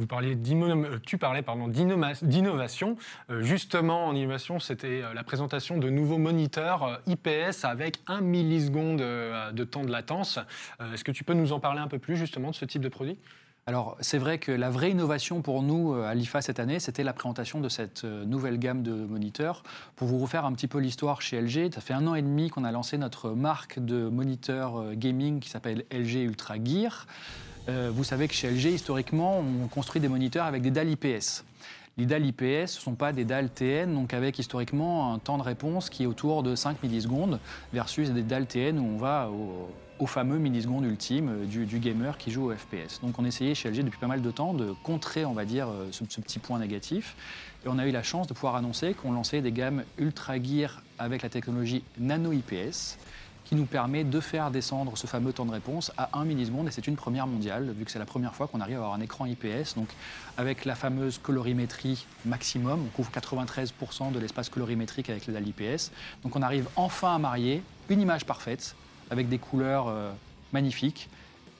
Euh, 0.00 0.98
tu 1.04 1.18
parlais 1.18 1.42
d'innovation. 1.42 2.96
Euh, 3.30 3.42
justement, 3.42 4.06
en 4.06 4.14
innovation, 4.14 4.60
c'était 4.60 5.02
euh, 5.02 5.12
la 5.12 5.24
présentation 5.24 5.76
de 5.76 5.90
nouveaux 5.90 6.18
moniteurs 6.18 7.00
IPS 7.08 7.64
avec 7.64 7.98
1 8.06 8.20
milliseconde 8.20 8.98
de 8.98 9.64
temps 9.64 9.84
de 9.84 9.90
latence. 9.90 10.38
Est-ce 10.92 11.02
que 11.02 11.10
tu 11.10 11.24
peux 11.24 11.34
nous 11.34 11.52
en 11.52 11.58
parler 11.58 11.80
un 11.80 11.88
peu 11.88 11.98
plus 11.98 12.16
justement 12.16 12.50
de 12.50 12.54
ce 12.54 12.64
type 12.64 12.82
de 12.82 12.88
produit? 12.88 13.18
Alors, 13.66 13.96
c'est 14.00 14.18
vrai 14.18 14.38
que 14.38 14.52
la 14.52 14.70
vraie 14.70 14.92
innovation 14.92 15.42
pour 15.42 15.62
nous 15.62 15.92
à 15.94 16.14
l'IFA 16.14 16.40
cette 16.42 16.60
année, 16.60 16.78
c'était 16.78 17.02
la 17.02 17.12
présentation 17.12 17.60
de 17.60 17.68
cette 17.68 18.04
nouvelle 18.04 18.58
gamme 18.58 18.82
de 18.82 18.92
moniteurs. 18.92 19.62
Pour 19.96 20.08
vous 20.08 20.18
refaire 20.18 20.46
un 20.46 20.52
petit 20.52 20.68
peu 20.68 20.78
l'histoire 20.78 21.20
chez 21.20 21.40
LG, 21.40 21.74
ça 21.74 21.80
fait 21.80 21.92
un 21.92 22.06
an 22.06 22.14
et 22.14 22.22
demi 22.22 22.48
qu'on 22.48 22.64
a 22.64 22.72
lancé 22.72 22.96
notre 22.96 23.30
marque 23.30 23.78
de 23.78 24.08
moniteurs 24.08 24.94
gaming 24.94 25.40
qui 25.40 25.50
s'appelle 25.50 25.84
LG 25.92 26.22
Ultra 26.22 26.54
Gear. 26.64 27.06
Euh, 27.68 27.90
vous 27.92 28.04
savez 28.04 28.28
que 28.28 28.34
chez 28.34 28.50
LG, 28.50 28.72
historiquement, 28.72 29.38
on 29.38 29.68
construit 29.68 30.00
des 30.00 30.08
moniteurs 30.08 30.46
avec 30.46 30.62
des 30.62 30.70
dalles 30.70 30.90
IPS. 30.90 31.44
Les 31.98 32.06
dalles 32.06 32.24
IPS, 32.24 32.66
ce 32.66 32.78
ne 32.78 32.82
sont 32.82 32.94
pas 32.94 33.12
des 33.12 33.24
dalles 33.24 33.50
TN, 33.50 33.92
donc 33.92 34.14
avec 34.14 34.38
historiquement 34.38 35.12
un 35.12 35.18
temps 35.18 35.36
de 35.36 35.42
réponse 35.42 35.90
qui 35.90 36.04
est 36.04 36.06
autour 36.06 36.42
de 36.42 36.54
5 36.54 36.82
millisecondes, 36.82 37.40
versus 37.72 38.10
des 38.10 38.22
dalles 38.22 38.46
TN 38.46 38.78
où 38.78 38.84
on 38.84 38.96
va 38.96 39.28
au, 39.98 40.06
fameux 40.06 40.38
millisecondes 40.38 40.84
ultime 40.84 41.28
euh, 41.28 41.44
du, 41.44 41.66
du 41.66 41.80
gamer 41.80 42.16
qui 42.16 42.30
joue 42.30 42.50
au 42.50 42.54
FPS. 42.54 43.00
Donc 43.02 43.18
on 43.18 43.24
essayait 43.24 43.56
chez 43.56 43.68
LG 43.68 43.84
depuis 43.84 43.98
pas 43.98 44.06
mal 44.06 44.22
de 44.22 44.30
temps 44.30 44.54
de 44.54 44.72
contrer, 44.84 45.24
on 45.24 45.32
va 45.32 45.44
dire, 45.44 45.68
euh, 45.68 45.88
ce, 45.90 46.04
ce 46.08 46.20
petit 46.20 46.38
point 46.38 46.60
négatif. 46.60 47.16
Et 47.66 47.68
on 47.68 47.78
a 47.78 47.86
eu 47.86 47.90
la 47.90 48.04
chance 48.04 48.28
de 48.28 48.32
pouvoir 48.32 48.54
annoncer 48.54 48.94
qu'on 48.94 49.12
lançait 49.12 49.42
des 49.42 49.50
gammes 49.52 49.82
Ultra 49.98 50.40
Gear 50.40 50.82
avec 51.00 51.22
la 51.22 51.28
technologie 51.28 51.82
Nano 51.98 52.32
IPS 52.32 52.96
qui 53.48 53.54
nous 53.54 53.64
permet 53.64 54.04
de 54.04 54.20
faire 54.20 54.50
descendre 54.50 54.98
ce 54.98 55.06
fameux 55.06 55.32
temps 55.32 55.46
de 55.46 55.52
réponse 55.52 55.90
à 55.96 56.18
1 56.18 56.26
milliseconde. 56.26 56.68
Et 56.68 56.70
c'est 56.70 56.86
une 56.86 56.96
première 56.96 57.26
mondiale, 57.26 57.72
vu 57.72 57.86
que 57.86 57.90
c'est 57.90 57.98
la 57.98 58.04
première 58.04 58.34
fois 58.34 58.46
qu'on 58.46 58.60
arrive 58.60 58.76
à 58.76 58.80
avoir 58.80 58.92
un 58.92 59.00
écran 59.00 59.24
IPS. 59.24 59.74
Donc, 59.74 59.88
avec 60.36 60.66
la 60.66 60.74
fameuse 60.74 61.16
colorimétrie 61.16 62.06
maximum, 62.26 62.82
on 62.84 62.88
couvre 62.90 63.10
93% 63.10 64.12
de 64.12 64.18
l'espace 64.18 64.50
colorimétrique 64.50 65.08
avec 65.08 65.26
les 65.26 65.32
dalles 65.32 65.48
IPS. 65.48 65.92
Donc, 66.24 66.36
on 66.36 66.42
arrive 66.42 66.68
enfin 66.76 67.14
à 67.14 67.18
marier 67.18 67.62
une 67.88 68.02
image 68.02 68.26
parfaite, 68.26 68.76
avec 69.10 69.30
des 69.30 69.38
couleurs 69.38 69.88
euh, 69.88 70.12
magnifiques, 70.52 71.08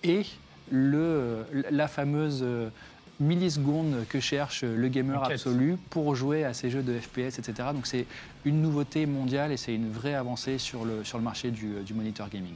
et 0.04 0.26
le, 0.70 1.46
la 1.70 1.88
fameuse 1.88 2.44
euh, 3.20 3.24
milliseconde 3.24 4.06
que 4.08 4.20
cherche 4.20 4.64
le 4.64 4.88
gamer 4.88 5.22
Enquête. 5.22 5.32
absolu 5.32 5.76
pour 5.90 6.14
jouer 6.14 6.44
à 6.44 6.54
ces 6.54 6.70
jeux 6.70 6.82
de 6.82 6.98
FPS, 6.98 7.38
etc. 7.38 7.68
Donc 7.72 7.86
c'est 7.86 8.06
une 8.44 8.62
nouveauté 8.62 9.06
mondiale 9.06 9.52
et 9.52 9.56
c'est 9.56 9.74
une 9.74 9.90
vraie 9.90 10.14
avancée 10.14 10.58
sur 10.58 10.84
le, 10.84 11.04
sur 11.04 11.18
le 11.18 11.24
marché 11.24 11.50
du, 11.50 11.82
du 11.84 11.94
moniteur 11.94 12.28
gaming. 12.28 12.54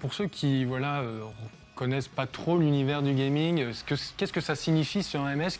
Pour 0.00 0.14
ceux 0.14 0.26
qui 0.26 0.64
voilà, 0.64 1.00
euh, 1.00 1.20
connaissent 1.74 2.08
pas 2.08 2.26
trop 2.26 2.58
l'univers 2.58 3.02
du 3.02 3.12
gaming, 3.14 3.60
euh, 3.60 3.72
ce 3.72 3.82
que- 3.84 3.94
qu'est-ce 4.16 4.32
que 4.32 4.40
ça 4.40 4.54
signifie 4.54 5.02
sur 5.02 5.20
un 5.22 5.32
MS 5.34 5.58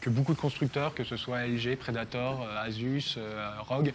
que 0.00 0.10
beaucoup 0.10 0.34
de 0.34 0.38
constructeurs, 0.40 0.94
que 0.94 1.04
ce 1.04 1.16
soit 1.16 1.46
LG, 1.46 1.76
Predator, 1.76 2.42
euh, 2.42 2.66
Asus, 2.66 3.14
euh, 3.16 3.48
ROG, 3.68 3.88
euh, 3.88 3.92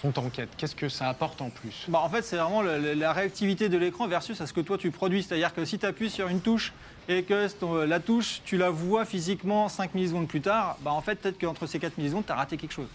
sont 0.00 0.18
en 0.18 0.28
quête? 0.30 0.48
Qu'est-ce 0.56 0.74
que 0.74 0.88
ça 0.88 1.08
apporte 1.08 1.40
en 1.42 1.50
plus? 1.50 1.84
Bah, 1.88 2.00
en 2.02 2.08
fait, 2.08 2.22
c'est 2.22 2.36
vraiment 2.36 2.62
la 2.62 3.12
réactivité 3.12 3.68
de 3.68 3.76
l'écran 3.78 4.08
versus 4.08 4.40
à 4.40 4.46
ce 4.46 4.52
que 4.52 4.60
toi 4.60 4.78
tu 4.78 4.90
produis. 4.90 5.22
C'est-à-dire 5.22 5.54
que 5.54 5.64
si 5.64 5.78
tu 5.78 5.86
appuies 5.86 6.10
sur 6.10 6.28
une 6.28 6.40
touche 6.40 6.72
et 7.08 7.22
que 7.22 7.46
la 7.84 8.00
touche, 8.00 8.40
tu 8.44 8.56
la 8.56 8.70
vois 8.70 9.04
physiquement 9.04 9.68
5 9.68 9.94
millisecondes 9.94 10.28
plus 10.28 10.40
tard, 10.40 10.76
bah, 10.80 10.92
en 10.92 11.00
fait, 11.02 11.16
peut-être 11.16 11.38
qu'entre 11.38 11.66
ces 11.66 11.78
4 11.78 11.98
millisecondes, 11.98 12.26
tu 12.26 12.32
as 12.32 12.36
raté 12.36 12.56
quelque 12.56 12.72
chose. 12.74 12.88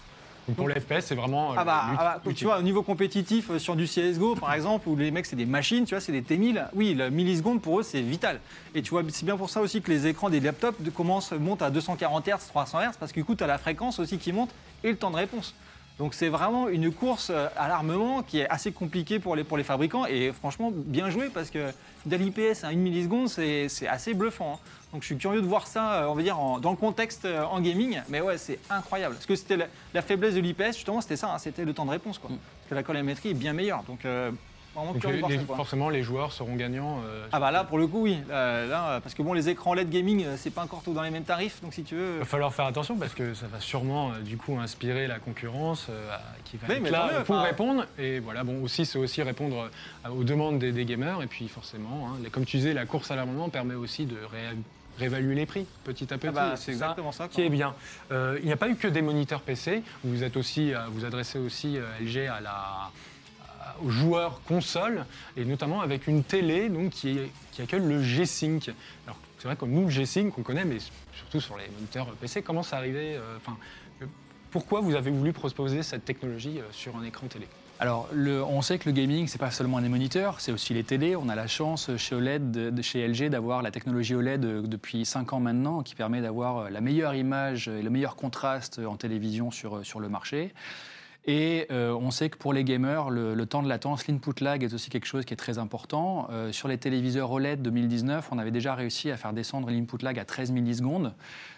Donc 0.48 0.58
pour 0.58 0.68
les 0.68 0.80
FPS, 0.80 1.06
c'est 1.06 1.16
vraiment. 1.16 1.52
euh, 1.52 1.56
Ah 1.58 1.64
bah, 1.64 1.84
ah 1.98 2.20
bah, 2.26 2.32
tu 2.36 2.46
vois, 2.46 2.58
au 2.60 2.62
niveau 2.62 2.82
compétitif, 2.84 3.52
euh, 3.52 3.60
sur 3.60 3.76
du 3.76 3.86
CSGO 3.86 4.36
par 4.36 4.54
exemple, 4.54 4.90
où 4.90 4.96
les 4.96 5.12
mecs 5.12 5.26
c'est 5.26 5.36
des 5.36 5.46
machines, 5.46 5.86
tu 5.86 5.94
vois, 5.94 6.02
c'est 6.02 6.12
des 6.12 6.22
T1000, 6.22 6.66
oui, 6.74 6.96
la 6.96 7.10
milliseconde 7.10 7.62
pour 7.62 7.80
eux 7.80 7.84
c'est 7.84 8.02
vital. 8.02 8.40
Et 8.74 8.82
tu 8.82 8.90
vois, 8.90 9.04
c'est 9.10 9.26
bien 9.26 9.38
pour 9.38 9.50
ça 9.50 9.62
aussi 9.62 9.82
que 9.82 9.92
les 9.92 10.08
écrans 10.08 10.30
des 10.30 10.40
laptops 10.40 10.78
commencent, 10.96 11.32
montent 11.34 11.62
à 11.62 11.70
240 11.70 12.28
Hz, 12.28 12.48
300 12.48 12.80
Hz, 12.82 12.98
parce 13.00 13.12
que 13.12 13.20
du 13.20 13.24
coup, 13.26 13.36
tu 13.36 13.44
as 13.44 13.48
la 13.48 13.58
fréquence 13.58 14.00
aussi 14.00 14.18
qui 14.18 14.34
monte 14.34 14.50
et 14.84 14.90
le 14.90 14.96
temps 14.98 15.12
de 15.12 15.18
réponse. 15.18 15.54
Donc 16.00 16.16
c'est 16.16 16.30
vraiment 16.30 16.68
une 16.70 16.92
course 16.92 17.30
euh, 17.30 17.48
à 17.56 17.68
l'armement 17.68 18.24
qui 18.24 18.40
est 18.40 18.50
assez 18.50 18.72
compliquée 18.72 19.20
pour 19.20 19.36
les, 19.36 19.44
pour 19.44 19.58
les 19.58 19.64
fabricants 19.64 20.06
et 20.08 20.32
franchement 20.32 20.72
bien 20.74 21.12
joué 21.12 21.30
parce 21.32 21.52
que 21.52 21.72
de 22.08 22.16
l'IPS 22.16 22.64
à 22.64 22.70
1 22.70 22.74
milliseconde 22.76 23.30
c'est 23.30 23.70
c'est 23.70 23.88
assez 23.88 24.16
bluffant. 24.16 24.54
hein. 24.56 24.68
Donc 24.94 25.02
je 25.04 25.06
suis 25.08 25.18
curieux 25.18 25.42
de 25.42 25.48
voir 25.48 25.68
ça, 25.68 25.94
euh, 26.04 26.08
on 26.08 26.16
va 26.16 26.22
dire, 26.22 26.38
en- 26.40 26.60
dans 26.60 26.72
le 26.72 26.78
contexte 26.78 27.26
euh, 27.26 27.44
en 27.44 27.62
gaming. 27.62 28.02
Mais 28.10 28.20
ouais, 28.22 28.38
c'est 28.38 28.60
incroyable. 28.70 29.16
Parce 29.16 29.26
que 29.26 29.36
c'était 29.36 29.58
la, 29.58 29.66
la 29.94 30.02
faiblesse 30.02 30.36
de 30.36 30.42
l'IPS, 30.42 30.74
justement, 30.76 31.00
c'était 31.02 31.16
ça, 31.18 31.34
hein, 31.34 31.38
c'était 31.38 31.64
le 31.66 31.74
temps 31.74 31.86
de 31.86 31.92
réponse. 31.92 32.18
Quoi. 32.18 32.30
Mm. 32.30 32.36
Parce 32.38 32.70
que 32.70 32.76
la 32.76 32.84
colorimétrie 32.84 33.30
est 33.30 33.34
bien 33.34 33.54
meilleure. 33.54 33.84
Donc 33.84 34.04
euh, 34.04 34.32
vraiment 34.76 34.92
Donc 34.92 35.02
curieux 35.02 35.16
les- 35.16 35.22
de 35.22 35.26
voir 35.28 35.32
les- 35.40 35.48
ça. 35.48 35.56
forcément, 35.56 35.90
les 35.90 36.04
joueurs 36.04 36.34
seront 36.34 36.56
gagnants. 36.58 37.00
euh, 37.08 37.26
Ah 37.32 37.40
bah 37.40 37.52
là, 37.52 37.64
pour 37.64 37.78
le 37.78 37.88
coup, 37.88 38.02
oui. 38.02 38.18
Là, 38.28 38.66
là, 38.66 39.00
parce 39.00 39.16
que 39.16 39.22
bon, 39.24 39.32
les 39.32 39.48
écrans 39.48 39.74
LED 39.74 39.90
gaming, 39.90 40.26
c'est 40.36 40.50
pas 40.50 40.64
encore 40.64 40.82
tout 40.84 40.94
dans 40.94 41.04
les 41.04 41.10
mêmes 41.10 41.24
tarifs. 41.24 41.62
Donc 41.62 41.74
si 41.74 41.84
tu 41.84 41.96
veux... 41.96 42.16
Il 42.16 42.20
va 42.20 42.26
falloir 42.26 42.54
faire 42.54 42.66
attention 42.66 42.98
parce 42.98 43.14
que 43.14 43.34
ça 43.34 43.48
va 43.48 43.62
sûrement 43.62 44.12
du 44.26 44.36
coup 44.36 44.58
inspirer 44.60 45.08
la 45.08 45.20
concurrence 45.20 45.88
euh, 45.90 46.10
qui 46.44 46.58
va 46.58 46.68
Oui, 46.68 46.76
être 46.76 46.90
là 46.92 47.10
mieux, 47.20 47.24
pour 47.24 47.36
enfin- 47.36 47.44
répondre. 47.46 47.86
Et 47.98 48.20
voilà, 48.20 48.44
bon, 48.44 48.62
aussi 48.62 48.86
c'est 48.86 49.00
aussi 49.00 49.22
répondre 49.24 49.70
aux 50.10 50.24
demandes 50.26 50.60
des, 50.60 50.74
des 50.74 50.84
gamers. 50.84 51.22
Et 51.22 51.28
puis 51.28 51.48
forcément, 51.48 52.10
hein, 52.10 52.18
comme 52.30 52.44
tu 52.44 52.58
disais, 52.58 52.74
la 52.74 52.86
course 52.86 53.10
à 53.10 53.16
l'armement 53.16 53.48
permet 53.48 53.76
aussi 53.76 54.06
de 54.06 54.18
ré- 54.30 54.58
réévaluer 55.02 55.36
les 55.36 55.46
prix 55.46 55.66
petit 55.84 56.14
à 56.14 56.18
petit. 56.18 56.28
Ah 56.28 56.32
bah, 56.32 56.54
c'est 56.56 56.66
ça 56.68 56.72
exactement 56.72 57.12
ça. 57.12 57.28
qui 57.28 57.42
est 57.42 57.50
bien. 57.50 57.74
Euh, 58.12 58.38
il 58.42 58.46
n'y 58.46 58.52
a 58.54 58.58
pas 58.58 58.70
eu 58.70 58.76
que 58.76 58.88
des 58.88 59.02
moniteurs 59.02 59.42
PC. 59.42 59.82
Vous 60.04 60.24
êtes 60.24 60.38
aussi, 60.38 60.74
euh, 60.74 60.80
vous 60.92 61.04
adressez 61.06 61.40
aussi 61.40 61.78
euh, 61.78 61.86
LG 62.00 62.28
à 62.28 62.40
la 62.42 62.52
à- 62.52 63.76
aux 63.84 63.90
joueurs 63.90 64.42
console 64.48 65.06
et 65.38 65.44
notamment 65.46 65.82
avec 65.82 66.08
une 66.08 66.24
télé 66.24 66.70
donc 66.70 66.92
qui, 66.92 67.20
accueille 67.60 67.82
le 67.86 68.02
G-Sync. 68.04 68.70
Alors 69.06 69.18
c'est 69.40 69.48
vrai 69.48 69.56
que 69.56 69.66
nous 69.66 69.86
le 69.86 69.90
G-Sync 69.90 70.38
on 70.38 70.44
connaît, 70.44 70.66
mais 70.66 70.78
surtout 71.14 71.40
sur 71.42 71.58
les 71.58 71.68
moniteurs 71.70 72.08
PC, 72.22 72.42
comment 72.44 72.64
ça 72.64 72.78
arrivait 72.78 73.20
Enfin, 73.38 73.58
euh, 74.02 74.06
pourquoi 74.52 74.82
vous 74.82 74.96
avez 74.96 75.12
voulu 75.12 75.34
proposer 75.34 75.84
cette 75.84 76.06
technologie 76.06 76.60
sur 76.72 76.96
un 76.96 77.04
écran 77.04 77.28
télé? 77.28 77.48
Alors, 77.82 78.10
on 78.14 78.62
sait 78.62 78.78
que 78.78 78.88
le 78.88 78.94
gaming, 78.94 79.26
c'est 79.26 79.40
pas 79.40 79.50
seulement 79.50 79.80
les 79.80 79.90
moniteurs, 79.90 80.40
c'est 80.40 80.52
aussi 80.52 80.76
les 80.76 80.84
télés. 80.84 81.16
On 81.16 81.30
a 81.30 81.36
la 81.36 81.48
chance 81.48 81.90
chez 81.98 82.14
OLED, 82.14 82.80
chez 82.84 83.08
LG, 83.08 83.30
d'avoir 83.30 83.64
la 83.64 83.72
technologie 83.72 84.14
OLED 84.14 84.46
euh, 84.46 84.62
depuis 84.62 85.04
5 85.04 85.34
ans 85.34 85.40
maintenant, 85.40 85.82
qui 85.82 85.96
permet 85.96 86.22
d'avoir 86.22 86.58
euh, 86.58 86.70
la 86.70 86.80
meilleure 86.80 87.16
image 87.16 87.70
et 87.70 87.82
le 87.82 87.90
meilleur 87.90 88.16
contraste 88.16 88.80
en 88.88 88.98
télévision 88.98 89.50
sur, 89.50 89.78
euh, 89.78 89.84
sur 89.84 90.00
le 90.00 90.10
marché. 90.10 90.54
Et 91.26 91.68
on 91.70 92.10
sait 92.10 92.32
que 92.32 92.38
pour 92.38 92.52
les 92.52 92.64
gamers, 92.64 93.12
le, 93.12 93.46
temps 93.46 93.62
de 93.62 93.70
latence, 93.70 94.08
l'input 94.08 94.44
lag 94.44 94.64
est 94.64 94.74
aussi 94.74 94.90
quelque 94.90 95.06
chose 95.06 95.24
qui 95.24 95.36
est 95.36 95.38
très 95.38 95.60
important. 95.60 96.28
Sur 96.50 96.68
les 96.68 96.80
téléviseurs 96.80 97.30
OLED 97.32 97.62
2019, 97.62 98.30
on 98.32 98.40
avait 98.40 98.50
déjà 98.50 98.74
réussi 98.74 99.12
à 99.12 99.18
faire 99.18 99.32
descendre 99.32 99.70
l'input 99.70 100.04
lag 100.04 100.18
à 100.18 100.26
13 100.26 100.50
millisecondes, 100.50 101.14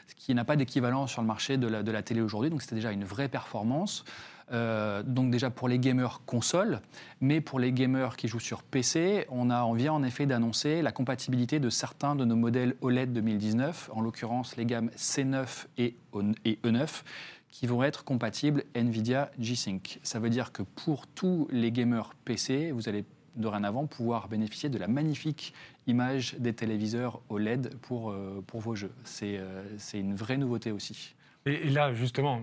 ce 0.09 0.15
qui 0.15 0.35
n'a 0.35 0.43
pas 0.43 0.57
d'équivalent 0.57 1.07
sur 1.07 1.21
le 1.21 1.27
marché 1.27 1.55
de 1.55 1.67
la, 1.67 1.81
de 1.81 1.91
la 1.91 2.03
télé 2.03 2.19
aujourd'hui. 2.19 2.49
Donc 2.49 2.61
c'était 2.61 2.75
déjà 2.75 2.91
une 2.91 3.05
vraie 3.05 3.29
performance. 3.29 4.03
Euh, 4.51 5.03
donc 5.03 5.31
déjà 5.31 5.49
pour 5.49 5.67
les 5.67 5.79
gamers 5.79 6.21
console, 6.25 6.81
mais 7.21 7.41
pour 7.41 7.59
les 7.59 7.71
gamers 7.71 8.17
qui 8.17 8.27
jouent 8.27 8.39
sur 8.39 8.63
PC, 8.63 9.25
on, 9.29 9.73
vient 9.73 9.93
en 9.93 10.03
effet 10.03 10.25
d'annoncer 10.25 10.81
la 10.81 10.91
compatibilité 10.91 11.59
de 11.59 11.69
certains 11.69 12.15
de 12.15 12.25
nos 12.25 12.35
modèles 12.35 12.75
OLED 12.81 13.13
2019, 13.13 13.89
en 13.93 14.01
l'occurrence 14.01 14.57
les 14.57 14.65
gammes 14.65 14.89
C9 14.97 15.65
et 15.77 15.95
O- 16.11 16.21
et 16.45 16.59
E9, 16.63 17.03
qui 17.49 17.67
vont 17.67 17.83
être 17.83 18.03
compatibles 18.03 18.63
NVIDIA 18.75 19.31
G-Sync. 19.39 19.99
Ça 20.03 20.19
veut 20.19 20.29
dire 20.29 20.51
que 20.51 20.63
pour 20.63 21.07
tous 21.07 21.47
les 21.51 21.71
gamers 21.71 22.13
PC, 22.25 22.71
vous 22.71 22.89
allez 22.89 23.05
dorénavant 23.35 23.85
pouvoir 23.85 24.27
bénéficier 24.27 24.69
de 24.69 24.77
la 24.77 24.87
magnifique 24.87 25.53
image 25.87 26.35
des 26.39 26.53
téléviseurs 26.53 27.21
OLED 27.29 27.75
pour, 27.81 28.11
euh, 28.11 28.43
pour 28.45 28.61
vos 28.61 28.75
jeux. 28.75 28.91
Euh, 29.23 29.63
c'est 29.77 29.99
une 29.99 30.15
vraie 30.15 30.37
nouveauté 30.37 30.71
aussi. 30.71 31.15
Et, 31.45 31.69
là, 31.69 31.93
justement, 31.93 32.41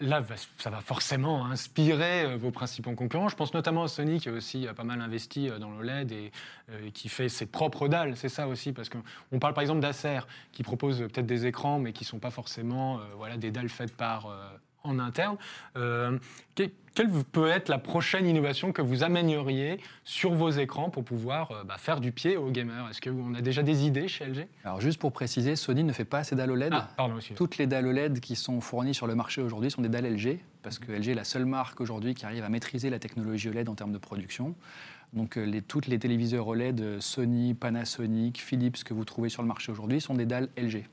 là, 0.00 0.22
ça 0.58 0.70
va 0.70 0.80
forcément 0.80 1.46
inspirer 1.46 2.24
euh, 2.24 2.36
vos 2.36 2.52
principaux 2.52 2.92
concurrents. 2.92 3.28
Je 3.28 3.34
pense 3.34 3.52
notamment 3.54 3.82
à 3.82 3.88
Sony 3.88 4.20
qui 4.20 4.30
aussi 4.30 4.68
a 4.68 4.74
pas 4.74 4.84
mal 4.84 5.00
investi 5.00 5.48
euh, 5.48 5.58
dans 5.58 5.70
l'OLED 5.70 6.12
et, 6.12 6.30
euh, 6.70 6.90
qui 6.90 7.08
fait 7.08 7.28
ses 7.28 7.46
propres 7.46 7.88
dalles. 7.88 8.16
C'est 8.16 8.28
ça 8.28 8.46
aussi, 8.46 8.72
parce 8.72 8.88
qu'on 8.88 9.38
parle 9.40 9.54
par 9.54 9.62
exemple 9.62 9.80
d'Acer 9.80 10.20
qui 10.52 10.62
propose 10.62 11.02
euh, 11.02 11.08
peut-être 11.08 11.26
des 11.26 11.46
écrans, 11.46 11.78
mais 11.78 11.92
qui 11.92 12.04
ne 12.04 12.08
sont 12.08 12.18
pas 12.20 12.30
forcément 12.30 12.98
euh, 12.98 13.02
voilà, 13.16 13.36
des 13.36 13.50
dalles 13.50 13.68
faites 13.68 13.96
par 13.96 14.26
euh, 14.26 14.48
en 14.86 14.98
interne. 14.98 15.36
Euh, 15.76 16.18
que- 16.54 16.70
quelle 16.94 17.10
peut 17.10 17.48
être 17.50 17.68
la 17.68 17.76
prochaine 17.78 18.26
innovation 18.26 18.72
que 18.72 18.80
vous 18.80 19.02
amèneriez 19.04 19.78
sur 20.04 20.32
vos 20.32 20.48
écrans 20.48 20.88
pour 20.88 21.04
pouvoir 21.04 21.50
euh, 21.50 21.62
bah, 21.62 21.76
faire 21.76 22.00
du 22.00 22.10
pied 22.10 22.38
aux 22.38 22.50
gamers? 22.50 22.88
Est-ce 22.88 23.02
qu'on 23.02 23.34
a 23.34 23.42
déjà 23.42 23.62
des 23.62 23.84
idées 23.86 24.08
chez 24.08 24.24
LG 24.24 24.46
Alors 24.64 24.80
juste 24.80 24.98
pour 24.98 25.12
préciser, 25.12 25.56
Sony 25.56 25.84
ne 25.84 25.92
fait 25.92 26.06
pas 26.06 26.24
ces 26.24 26.36
dalles 26.36 26.52
OLED. 26.52 26.72
Ah, 26.74 26.88
pardon. 26.96 27.18
Toutes 27.34 27.58
les 27.58 27.66
dalles 27.66 27.86
OLED 27.86 28.20
qui 28.20 28.34
sont 28.34 28.62
fournies 28.62 28.94
sur 28.94 29.06
le 29.06 29.14
marché 29.14 29.42
aujourd'hui 29.42 29.70
sont 29.70 29.82
des 29.82 29.90
dalles 29.90 30.06
LG, 30.06 30.38
parce 30.62 30.78
que 30.78 30.90
LG 30.90 31.08
est 31.10 31.14
la 31.14 31.24
seule 31.24 31.44
marque 31.44 31.82
aujourd'hui 31.82 32.14
qui 32.14 32.24
arrive 32.24 32.44
à 32.44 32.48
maîtriser 32.48 32.88
la 32.88 32.98
technologie 32.98 33.50
OLED 33.50 33.68
en 33.68 33.74
termes 33.74 33.92
de 33.92 33.98
production. 33.98 34.54
Donc 35.12 35.36
euh, 35.36 35.44
les, 35.44 35.60
toutes 35.60 35.88
les 35.88 35.98
téléviseurs 35.98 36.48
OLED, 36.48 37.00
Sony, 37.00 37.52
Panasonic, 37.52 38.40
Philips 38.40 38.82
que 38.84 38.94
vous 38.94 39.04
trouvez 39.04 39.28
sur 39.28 39.42
le 39.42 39.48
marché 39.48 39.70
aujourd'hui 39.70 40.00
sont 40.00 40.14
des 40.14 40.24
dalles 40.26 40.48
LG, 40.56 40.86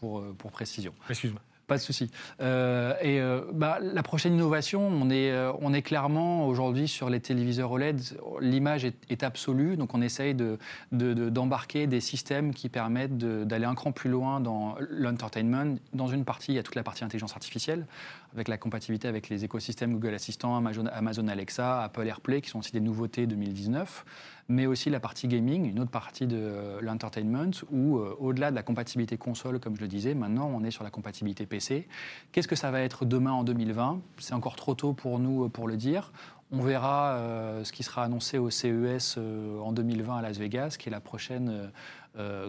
pour, 0.00 0.20
pour 0.36 0.50
précision. 0.50 0.92
Excuse-moi. 1.08 1.40
Pas 1.66 1.76
de 1.76 1.82
souci. 1.82 2.10
Euh, 2.42 2.92
et 3.00 3.20
euh, 3.20 3.40
bah, 3.52 3.78
la 3.80 4.02
prochaine 4.02 4.34
innovation, 4.34 4.86
on 4.86 5.08
est, 5.08 5.30
euh, 5.30 5.50
on 5.62 5.72
est 5.72 5.80
clairement 5.80 6.46
aujourd'hui 6.46 6.88
sur 6.88 7.08
les 7.08 7.20
téléviseurs 7.20 7.72
OLED. 7.72 8.00
L'image 8.40 8.84
est, 8.84 9.22
absolue, 9.22 9.78
donc 9.78 9.94
on 9.94 10.02
essaye 10.02 10.34
de- 10.34 10.58
de- 10.92 11.14
de- 11.14 11.30
d'embarquer 11.30 11.86
des 11.86 12.00
systèmes 12.00 12.52
qui 12.52 12.68
permettent 12.68 13.16
d'aller 13.16 13.64
un 13.64 13.74
cran 13.74 13.92
plus 13.92 14.10
loin 14.10 14.40
dans 14.40 14.74
l'entertainment. 14.90 15.76
Dans 15.94 16.08
une 16.08 16.24
partie, 16.26 16.52
il 16.52 16.56
y 16.56 16.58
a 16.58 16.62
toute 16.62 16.74
la 16.74 16.82
partie 16.82 17.02
intelligence 17.04 17.32
artificielle, 17.32 17.86
avec 18.34 18.48
la 18.48 18.58
compatibilité 18.58 19.08
avec 19.08 19.28
les 19.28 19.44
écosystèmes 19.44 19.92
Google 19.92 20.14
Assistant, 20.14 20.56
Amazon, 20.56 21.28
Alexa, 21.28 21.82
Apple 21.82 22.06
AirPlay, 22.06 22.40
qui 22.40 22.50
sont 22.50 22.58
aussi 22.58 22.72
des 22.72 22.80
nouveautés 22.80 23.26
2019 23.26 24.04
mais 24.48 24.66
aussi 24.66 24.90
la 24.90 25.00
partie 25.00 25.26
gaming, 25.26 25.68
une 25.68 25.80
autre 25.80 25.90
partie 25.90 26.26
de 26.26 26.78
l'entertainment, 26.80 27.50
où 27.70 27.98
euh, 27.98 28.14
au-delà 28.18 28.50
de 28.50 28.56
la 28.56 28.62
compatibilité 28.62 29.16
console, 29.16 29.58
comme 29.58 29.76
je 29.76 29.80
le 29.80 29.88
disais, 29.88 30.14
maintenant 30.14 30.50
on 30.52 30.64
est 30.64 30.70
sur 30.70 30.84
la 30.84 30.90
compatibilité 30.90 31.46
PC. 31.46 31.88
Qu'est-ce 32.32 32.48
que 32.48 32.56
ça 32.56 32.70
va 32.70 32.80
être 32.80 33.04
demain 33.04 33.32
en 33.32 33.44
2020 33.44 34.00
C'est 34.18 34.34
encore 34.34 34.56
trop 34.56 34.74
tôt 34.74 34.92
pour 34.92 35.18
nous 35.18 35.44
euh, 35.44 35.48
pour 35.48 35.66
le 35.66 35.76
dire. 35.76 36.12
On 36.52 36.60
verra 36.60 37.14
euh, 37.14 37.64
ce 37.64 37.72
qui 37.72 37.82
sera 37.82 38.04
annoncé 38.04 38.38
au 38.38 38.50
CES 38.50 39.16
en 39.16 39.72
2020 39.72 40.18
à 40.18 40.22
Las 40.22 40.38
Vegas, 40.38 40.76
qui 40.78 40.88
est 40.88 40.92
la 40.92 41.00
prochaine 41.00 41.70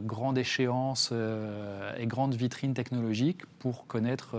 grande 0.04 0.38
échéance 0.38 1.12
et 1.98 2.06
grande 2.06 2.36
vitrine 2.36 2.76
technologique 2.76 3.48
pour 3.58 3.88
connaître 3.88 4.38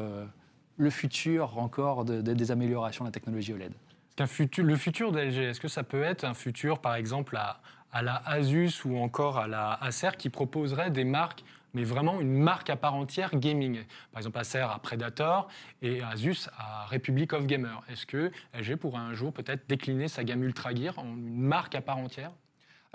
le 0.76 0.90
futur 0.90 1.58
encore 1.58 2.04
de- 2.04 2.20
de- 2.20 2.34
des 2.34 2.50
améliorations 2.50 3.04
de 3.04 3.08
la 3.08 3.12
technologie 3.12 3.52
OLED. 3.52 3.72
Le 4.18 4.76
futur 4.76 5.12
d'LG, 5.12 5.38
est-ce 5.50 5.60
que 5.60 5.68
ça 5.68 5.82
peut 5.82 6.02
être 6.02 6.24
un 6.24 6.32
futur, 6.34 6.78
par 6.78 6.94
exemple, 6.94 7.36
à, 7.36 7.60
à 7.92 8.02
la 8.02 8.16
Asus 8.26 8.84
ou 8.84 8.96
encore 8.98 9.38
à 9.38 9.46
la 9.46 9.72
Acer 9.82 10.10
qui 10.16 10.30
proposerait 10.30 10.90
des 10.90 11.04
marques, 11.04 11.44
mais 11.74 11.84
vraiment 11.84 12.20
une 12.20 12.32
marque 12.32 12.70
à 12.70 12.76
part 12.76 12.94
entière 12.94 13.34
gaming? 13.34 13.84
Par 14.12 14.20
exemple, 14.20 14.38
Acer 14.38 14.60
à 14.60 14.78
Predator 14.82 15.48
et 15.82 16.02
Asus 16.02 16.48
à 16.56 16.86
Republic 16.86 17.34
of 17.34 17.46
Gamer. 17.46 17.82
Est-ce 17.90 18.06
que 18.06 18.30
LG 18.54 18.76
pourrait 18.76 19.00
un 19.00 19.12
jour 19.12 19.32
peut-être 19.34 19.68
décliner 19.68 20.08
sa 20.08 20.24
gamme 20.24 20.42
Ultra 20.44 20.74
Gear 20.74 20.98
en 20.98 21.04
une 21.04 21.38
marque 21.42 21.74
à 21.74 21.82
part 21.82 21.98
entière? 21.98 22.32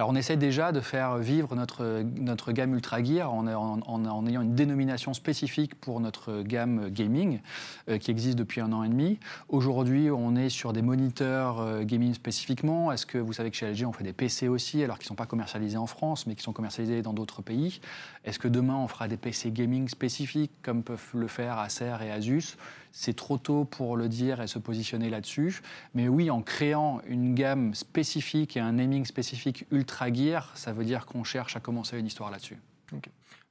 Alors 0.02 0.10
on 0.10 0.16
essaie 0.16 0.36
déjà 0.36 0.72
de 0.72 0.80
faire 0.80 1.20
vivre 1.20 1.56
notre, 1.56 2.52
gamme 2.54 2.74
Ultra 2.74 3.04
Gear 3.04 3.32
en 3.32 3.46
ayant 3.46 4.42
une 4.42 4.56
dénomination 4.56 5.14
spécifique 5.14 5.76
pour 5.76 6.00
notre 6.00 6.42
gamme 6.42 6.90
gaming 6.90 7.40
euh, 7.88 8.00
qui 8.00 8.10
existe 8.10 8.36
depuis 8.36 8.62
un 8.62 8.74
an 8.74 8.84
et 8.84 8.90
demi. 8.90 9.20
Aujourd'hui, 9.48 10.10
on 10.10 10.36
est 10.36 10.50
sur 10.50 10.74
des 10.74 10.82
moniteurs 10.82 11.60
euh, 11.60 11.84
gaming 11.84 12.16
spécifiquement. 12.16 12.92
Est-ce 12.92 13.06
que 13.06 13.20
vous 13.20 13.34
savez 13.34 13.52
que 13.52 13.58
chez 13.58 13.72
LG, 13.72 13.86
on 13.86 13.94
fait 13.94 14.04
des 14.04 14.12
PC 14.12 14.48
aussi, 14.48 14.84
alors 14.84 14.98
qu'ils 14.98 15.06
ne 15.06 15.10
sont 15.10 15.14
pas 15.16 15.28
commercialisés 15.28 15.78
en 15.78 15.86
France, 15.86 16.26
mais 16.26 16.34
qui 16.34 16.42
sont 16.42 16.52
commercialisés 16.52 17.04
dans 17.04 17.14
d'autres 17.14 17.44
pays? 17.44 17.80
Est-ce 18.26 18.40
que 18.40 18.48
demain, 18.48 18.78
on 18.78 18.88
fera 18.88 19.08
des 19.08 19.18
PC 19.18 19.52
gaming 19.52 19.88
spécifiques 19.88 20.64
comme 20.64 20.82
peuvent 20.82 21.12
le 21.14 21.28
faire 21.28 21.60
Acer 21.60 21.94
et 22.04 22.10
Asus? 22.10 22.58
C'est 22.92 23.16
trop 23.16 23.38
tôt 23.38 23.64
pour 23.66 23.96
le 23.98 24.10
dire 24.10 24.42
et 24.42 24.48
se 24.48 24.60
positionner 24.60 25.10
là-dessus. 25.10 25.62
Mais 25.94 26.08
oui, 26.08 26.30
en 26.30 26.42
créant 26.42 27.02
une 27.08 27.34
gamme 27.36 27.74
spécifique 27.74 28.58
et 28.58 28.60
un 28.60 28.74
naming 28.74 29.06
spécifique 29.06 29.66
Ultra 29.72 30.12
Gear, 30.14 30.52
ça 30.56 30.74
veut 30.74 30.84
dire 30.84 31.06
qu'on 31.06 31.24
cherche 31.24 31.56
à 31.56 31.60
commencer 31.60 31.98
une 31.98 32.06
histoire 32.08 32.32
là-dessus. 32.32 32.58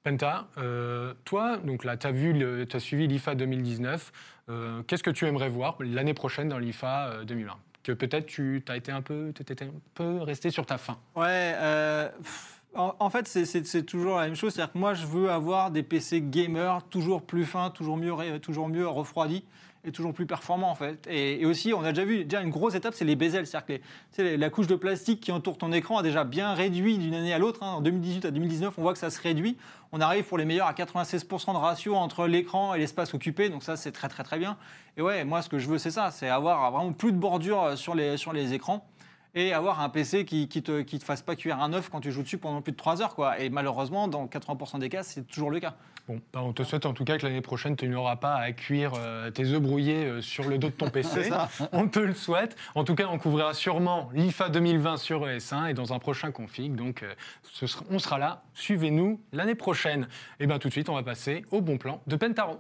Penta, 0.03 0.47
euh, 0.57 1.13
toi, 1.25 1.59
donc 1.59 1.85
là, 1.85 1.97
tu 1.97 2.07
as, 2.07 2.13
vu 2.13 2.33
le- 2.33 2.65
t'as 2.67 2.79
suivi 2.81 3.07
l'IFA 3.07 3.35
2019. 3.35 4.13
Euh, 4.49 4.83
Qu'est-ce 4.87 5.03
que 5.03 5.11
tu 5.11 5.27
aimerais 5.27 5.51
voir 5.51 5.77
l'année 5.81 6.15
prochaine 6.15 6.49
dans 6.49 6.59
l'IFA 6.59 7.09
euh, 7.09 7.25
2020 7.25 7.53
Que 7.83 7.93
peut-être 7.93 8.27
tu 8.27 8.63
as 8.69 8.77
été 8.77 8.93
un 8.93 9.03
peu, 9.03 9.33
t'étais 9.35 9.65
un 9.67 9.73
peu 9.95 10.23
resté 10.23 10.51
sur 10.51 10.65
ta 10.65 10.79
faim? 10.79 10.99
Ouais, 11.17 11.53
euh, 11.57 12.09
pff, 12.23 12.60
en, 12.75 13.11
fait, 13.11 13.27
c'est- 13.27 13.83
toujours 13.83 14.17
la 14.19 14.27
même 14.27 14.35
chose. 14.37 14.53
C'est-à-dire 14.55 14.73
que 14.73 14.79
moi, 14.79 14.95
je 14.95 15.07
veux 15.07 15.31
avoir 15.31 15.71
des 15.71 15.83
PC 15.83 16.21
gamers 16.23 16.83
toujours 16.91 17.23
plus 17.23 17.45
fins, 17.45 17.71
toujours 17.71 17.97
mieux, 17.97 18.39
toujours 18.39 18.69
mieux 18.69 18.87
refroidis 18.87 19.45
et 19.83 19.93
toujours 19.93 20.13
plus 20.13 20.27
performants, 20.27 20.71
en 20.71 20.75
fait. 20.75 21.07
Et, 21.11 21.47
aussi, 21.47 21.73
on 21.73 21.83
a 21.83 21.93
déjà 21.93 22.05
vu, 22.05 22.25
déjà 22.25 22.43
une 22.43 22.51
grosse 22.51 22.75
étape, 22.75 22.93
c'est 22.95 23.05
les 23.07 23.17
bezels. 23.17 23.47
C'est-à-dire 23.47 23.81
que 24.17 24.23
la 24.37 24.51
couche 24.51 24.67
de 24.67 24.77
plastique 24.77 25.21
qui 25.21 25.33
entoure 25.33 25.57
ton 25.57 25.73
écran 25.73 25.97
a 25.99 26.03
déjà 26.03 26.23
bien 26.25 26.53
réduit 26.53 26.99
d'une 26.99 27.15
année 27.15 27.33
à 27.33 27.39
l'autre. 27.39 27.63
hein. 27.63 27.73
En 27.73 27.81
2018 27.81 28.27
à 28.27 28.31
2019, 28.31 28.75
on 28.77 28.83
voit 28.83 28.93
que 28.93 28.99
ça 28.99 29.09
se 29.11 29.21
réduit. 29.21 29.57
On 29.93 30.01
arrive 30.01 30.25
pour 30.25 30.37
les 30.39 30.45
meilleurs 30.45 30.67
à 30.67 30.75
96% 30.75 31.53
de 31.55 31.59
ratio 31.59 31.95
entre 31.97 32.27
l'écran 32.27 32.75
et 32.75 32.79
l'espace 32.79 33.15
occupé. 33.15 33.49
Donc 33.49 33.63
ça, 33.63 33.77
c'est 33.77 33.91
très, 33.91 34.09
très, 34.09 34.23
très 34.23 34.39
bien. 34.39 34.57
Et 34.99 35.03
ouais, 35.03 35.25
moi, 35.25 35.41
ce 35.43 35.49
que 35.49 35.59
je 35.59 35.67
veux, 35.67 35.79
c'est 35.79 35.91
ça. 35.91 36.11
C'est 36.11 36.29
avoir 36.29 36.71
vraiment 36.71 36.93
plus 36.93 37.13
de 37.13 37.17
bordure 37.19 37.73
sur 37.77 37.95
les, 37.95 38.17
sur 38.19 38.33
les 38.35 38.53
écrans 38.53 38.87
et 39.35 39.53
avoir 39.53 39.81
un 39.81 39.89
PC 39.89 40.25
qui, 40.25 40.49
qui 40.49 40.63
te, 40.63 40.81
qui 40.83 40.99
te 40.99 41.05
fasse 41.05 41.23
pas 41.23 41.37
cuire 41.37 41.61
un 41.61 41.73
œuf 41.73 41.89
quand 41.89 42.01
tu 42.01 42.11
joues 42.13 42.23
dessus 42.23 42.39
pendant 42.39 42.63
plus 42.63 42.73
de 42.73 42.77
3 42.77 43.03
heures. 43.03 43.15
Quoi. 43.15 43.39
Et 43.41 43.51
malheureusement, 43.51 44.09
dans 44.09 44.27
80% 44.27 44.79
des 44.79 44.89
cas, 44.89 45.03
c'est 45.03 45.23
toujours 45.27 45.51
le 45.51 45.61
cas. 45.61 45.75
Bon, 46.09 46.21
bah, 46.33 46.41
on 46.43 46.53
te 46.53 46.63
souhaite 46.65 46.87
en 46.87 46.93
tout 46.93 47.05
cas 47.05 47.19
que 47.19 47.27
l'année 47.27 47.41
prochaine, 47.41 47.77
tu 47.77 47.87
n'auras 47.89 48.17
pas 48.17 48.35
à 48.37 48.51
cuire 48.53 48.93
euh, 48.99 49.31
tes 49.31 49.45
œufs 49.47 49.61
brouillés 49.61 50.05
euh, 50.07 50.21
sur 50.21 50.49
le 50.49 50.59
dos 50.59 50.69
de 50.69 50.73
ton 50.73 50.91
PC. 50.91 51.31
on 51.73 51.87
te 51.87 52.01
le 52.01 52.15
souhaite. 52.15 52.57
En 52.75 52.83
tout 52.85 52.95
cas, 52.97 53.07
on 53.11 53.19
couvrira 53.19 53.55
sûrement 53.55 54.09
l'IFA 54.15 54.49
2020 54.49 54.97
sur 54.97 55.27
ES1 55.27 55.71
et 55.71 55.75
dans 55.75 55.93
un 55.93 55.99
prochain 56.01 56.33
config. 56.33 56.75
Donc, 56.75 57.03
euh, 57.05 57.13
ce 57.53 57.67
sera- 57.69 57.85
on 57.91 57.99
sera 58.01 58.19
là. 58.19 58.43
Suivez-nous 58.55 59.21
l'année 59.33 59.55
prochaine. 59.55 60.09
Et 60.41 60.47
bien, 60.47 60.59
tout 60.59 60.69
de 60.69 60.73
suite, 60.73 60.89
on 60.89 60.95
va 60.95 61.03
passer 61.05 61.45
au 61.53 61.61
bon 61.61 61.79
plan 61.79 62.01
de 62.09 62.17
Pentaro. 62.17 62.59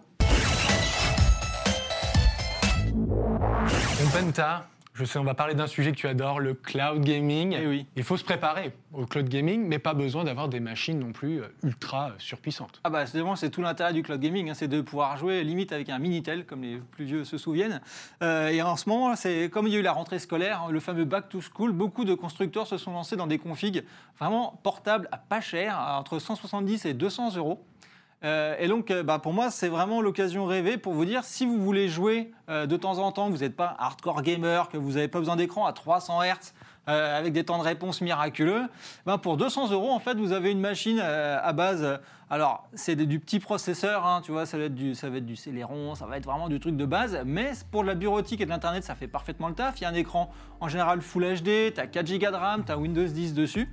Bon, 2.93 4.09
Penta, 4.13 4.67
je 5.01 5.07
sais, 5.07 5.19
on 5.19 5.25
va 5.25 5.33
parler 5.33 5.55
d'un 5.55 5.67
sujet 5.67 5.93
que 5.93 5.97
tu 5.97 6.07
adores, 6.07 6.41
le 6.41 6.53
cloud 6.53 7.03
gaming. 7.03 7.57
Eh 7.59 7.67
oui. 7.67 7.87
Il 7.97 8.05
faut 8.05 8.19
se 8.19 8.25
préparer 8.25 8.73
au 8.93 9.07
cloud 9.07 9.29
gaming, 9.29 9.67
mais 9.67 9.79
pas 9.79 9.95
besoin 9.95 10.25
d'avoir 10.25 10.51
des 10.51 10.61
machines 10.61 10.99
non 10.99 11.13
plus 11.13 11.41
euh, 11.41 11.47
ultra 11.63 12.11
euh, 12.11 12.15
surpuissantes. 12.19 12.81
Ah 12.85 12.91
bah 12.91 13.05
c'est 13.07 13.51
tout 13.51 13.63
l'intérêt 13.63 13.95
du 13.95 14.03
cloud 14.03 14.21
gaming, 14.21 14.51
hein, 14.51 14.55
c'est 14.55 14.69
de 14.69 14.83
pouvoir 14.83 15.17
jouer 15.17 15.43
limite 15.43 15.73
avec 15.73 15.89
un 15.89 15.99
Minitel, 15.99 16.45
comme 16.45 16.63
les 16.63 16.77
plus 16.91 17.07
vieux 17.07 17.25
se 17.25 17.39
souviennent. 17.39 17.81
Euh, 18.23 18.49
et 18.49 18.61
en 18.61 18.77
ce 18.77 18.91
moment, 18.91 19.17
c'est 19.17 19.49
comme 19.49 19.67
il 19.67 19.73
y 19.73 19.77
a 19.77 19.79
eu 19.79 19.83
la 19.83 19.93
rentrée 19.93 20.19
scolaire, 20.19 20.69
le 20.71 20.81
fameux 20.81 21.07
back 21.07 21.31
to 21.31 21.41
school, 21.41 21.73
beaucoup 21.73 22.05
de 22.05 22.13
constructeurs 22.13 22.67
se 22.67 22.77
sont 22.77 22.93
lancés 22.93 23.17
dans 23.17 23.27
des 23.27 23.39
configs 23.39 23.85
vraiment 24.19 24.61
portables 24.63 25.09
à 25.13 25.17
pas 25.17 25.41
cher, 25.41 25.79
à 25.79 25.99
entre 25.99 26.19
170 26.19 26.85
et 26.85 26.93
200 26.93 27.37
euros. 27.37 27.65
Euh, 28.23 28.55
et 28.59 28.69
donc, 28.69 28.91
euh, 28.91 29.03
bah, 29.03 29.19
pour 29.19 29.33
moi, 29.33 29.51
c'est 29.51 29.69
vraiment 29.69 30.03
l'occasion 30.03 30.45
rêvée 30.45 30.77
pour 30.77 30.93
vous 30.93 31.05
dire, 31.05 31.25
si 31.25 31.47
vous 31.47 31.59
voulez 31.59 31.89
jouer 31.89 32.33
euh, 32.51 32.67
de 32.67 32.77
temps 32.77 32.99
en 32.99 33.13
temps, 33.13 33.29
que 33.29 33.33
vous 33.33 33.43
n'êtes 33.43 33.57
pas 33.57 33.75
hardcore 33.79 34.23
gamer, 34.23 34.69
que 34.69 34.77
vous 34.77 34.93
n'avez 34.93 35.09
pas 35.09 35.19
besoin 35.19 35.37
d'écran 35.37 35.67
à 35.67 35.73
300 35.73 36.23
Hz, 36.23 36.53
avec 36.87 37.33
des 37.33 37.45
temps 37.45 37.59
de 37.59 37.63
réponse 37.63 38.01
miraculeux, 38.01 38.65
ben 39.07 39.17
pour 39.17 39.37
200 39.37 39.71
euros, 39.71 39.93
en 39.93 40.01
fait, 40.01 40.17
vous 40.17 40.33
avez 40.33 40.51
une 40.51 40.59
machine 40.59 40.99
à 40.99 41.53
base. 41.53 42.01
alors, 42.31 42.67
c'est 42.75 42.97
du 42.97 43.21
petit 43.21 43.39
processeur, 43.39 44.05
hein, 44.05 44.23
tu 44.25 44.33
vois, 44.33 44.45
ça 44.45 44.59
va, 44.59 44.65
être 44.65 44.75
du, 44.75 44.97
ça 44.97 45.09
va 45.09 45.19
être 45.19 45.27
du 45.27 45.37
Celeron, 45.37 45.95
ça 45.95 46.07
va 46.07 46.17
être 46.17 46.25
vraiment 46.25 46.49
du 46.49 46.59
truc 46.59 46.77
de 46.77 46.85
base, 46.85 47.21
mais 47.25 47.53
pour 47.71 47.83
de 47.83 47.87
la 47.87 47.95
bureautique 47.95 48.41
et 48.41 48.45
de 48.45 48.51
l'Internet, 48.51 48.83
ça 48.83 48.97
fait 48.97 49.07
parfaitement 49.07 49.47
le 49.47 49.55
taf. 49.55 49.81
Il 49.81 49.85
y 49.85 49.85
a 49.85 49.91
un 49.91 49.95
écran 49.95 50.33
en 50.59 50.67
général 50.67 51.01
Full 51.01 51.23
HD, 51.37 51.75
tu 51.75 51.81
as 51.81 51.87
4 51.87 52.19
Go 52.19 52.31
de 52.33 52.35
RAM, 52.35 52.65
tu 52.65 52.73
as 52.73 52.77
Windows 52.77 53.07
10 53.07 53.35
dessus. 53.35 53.69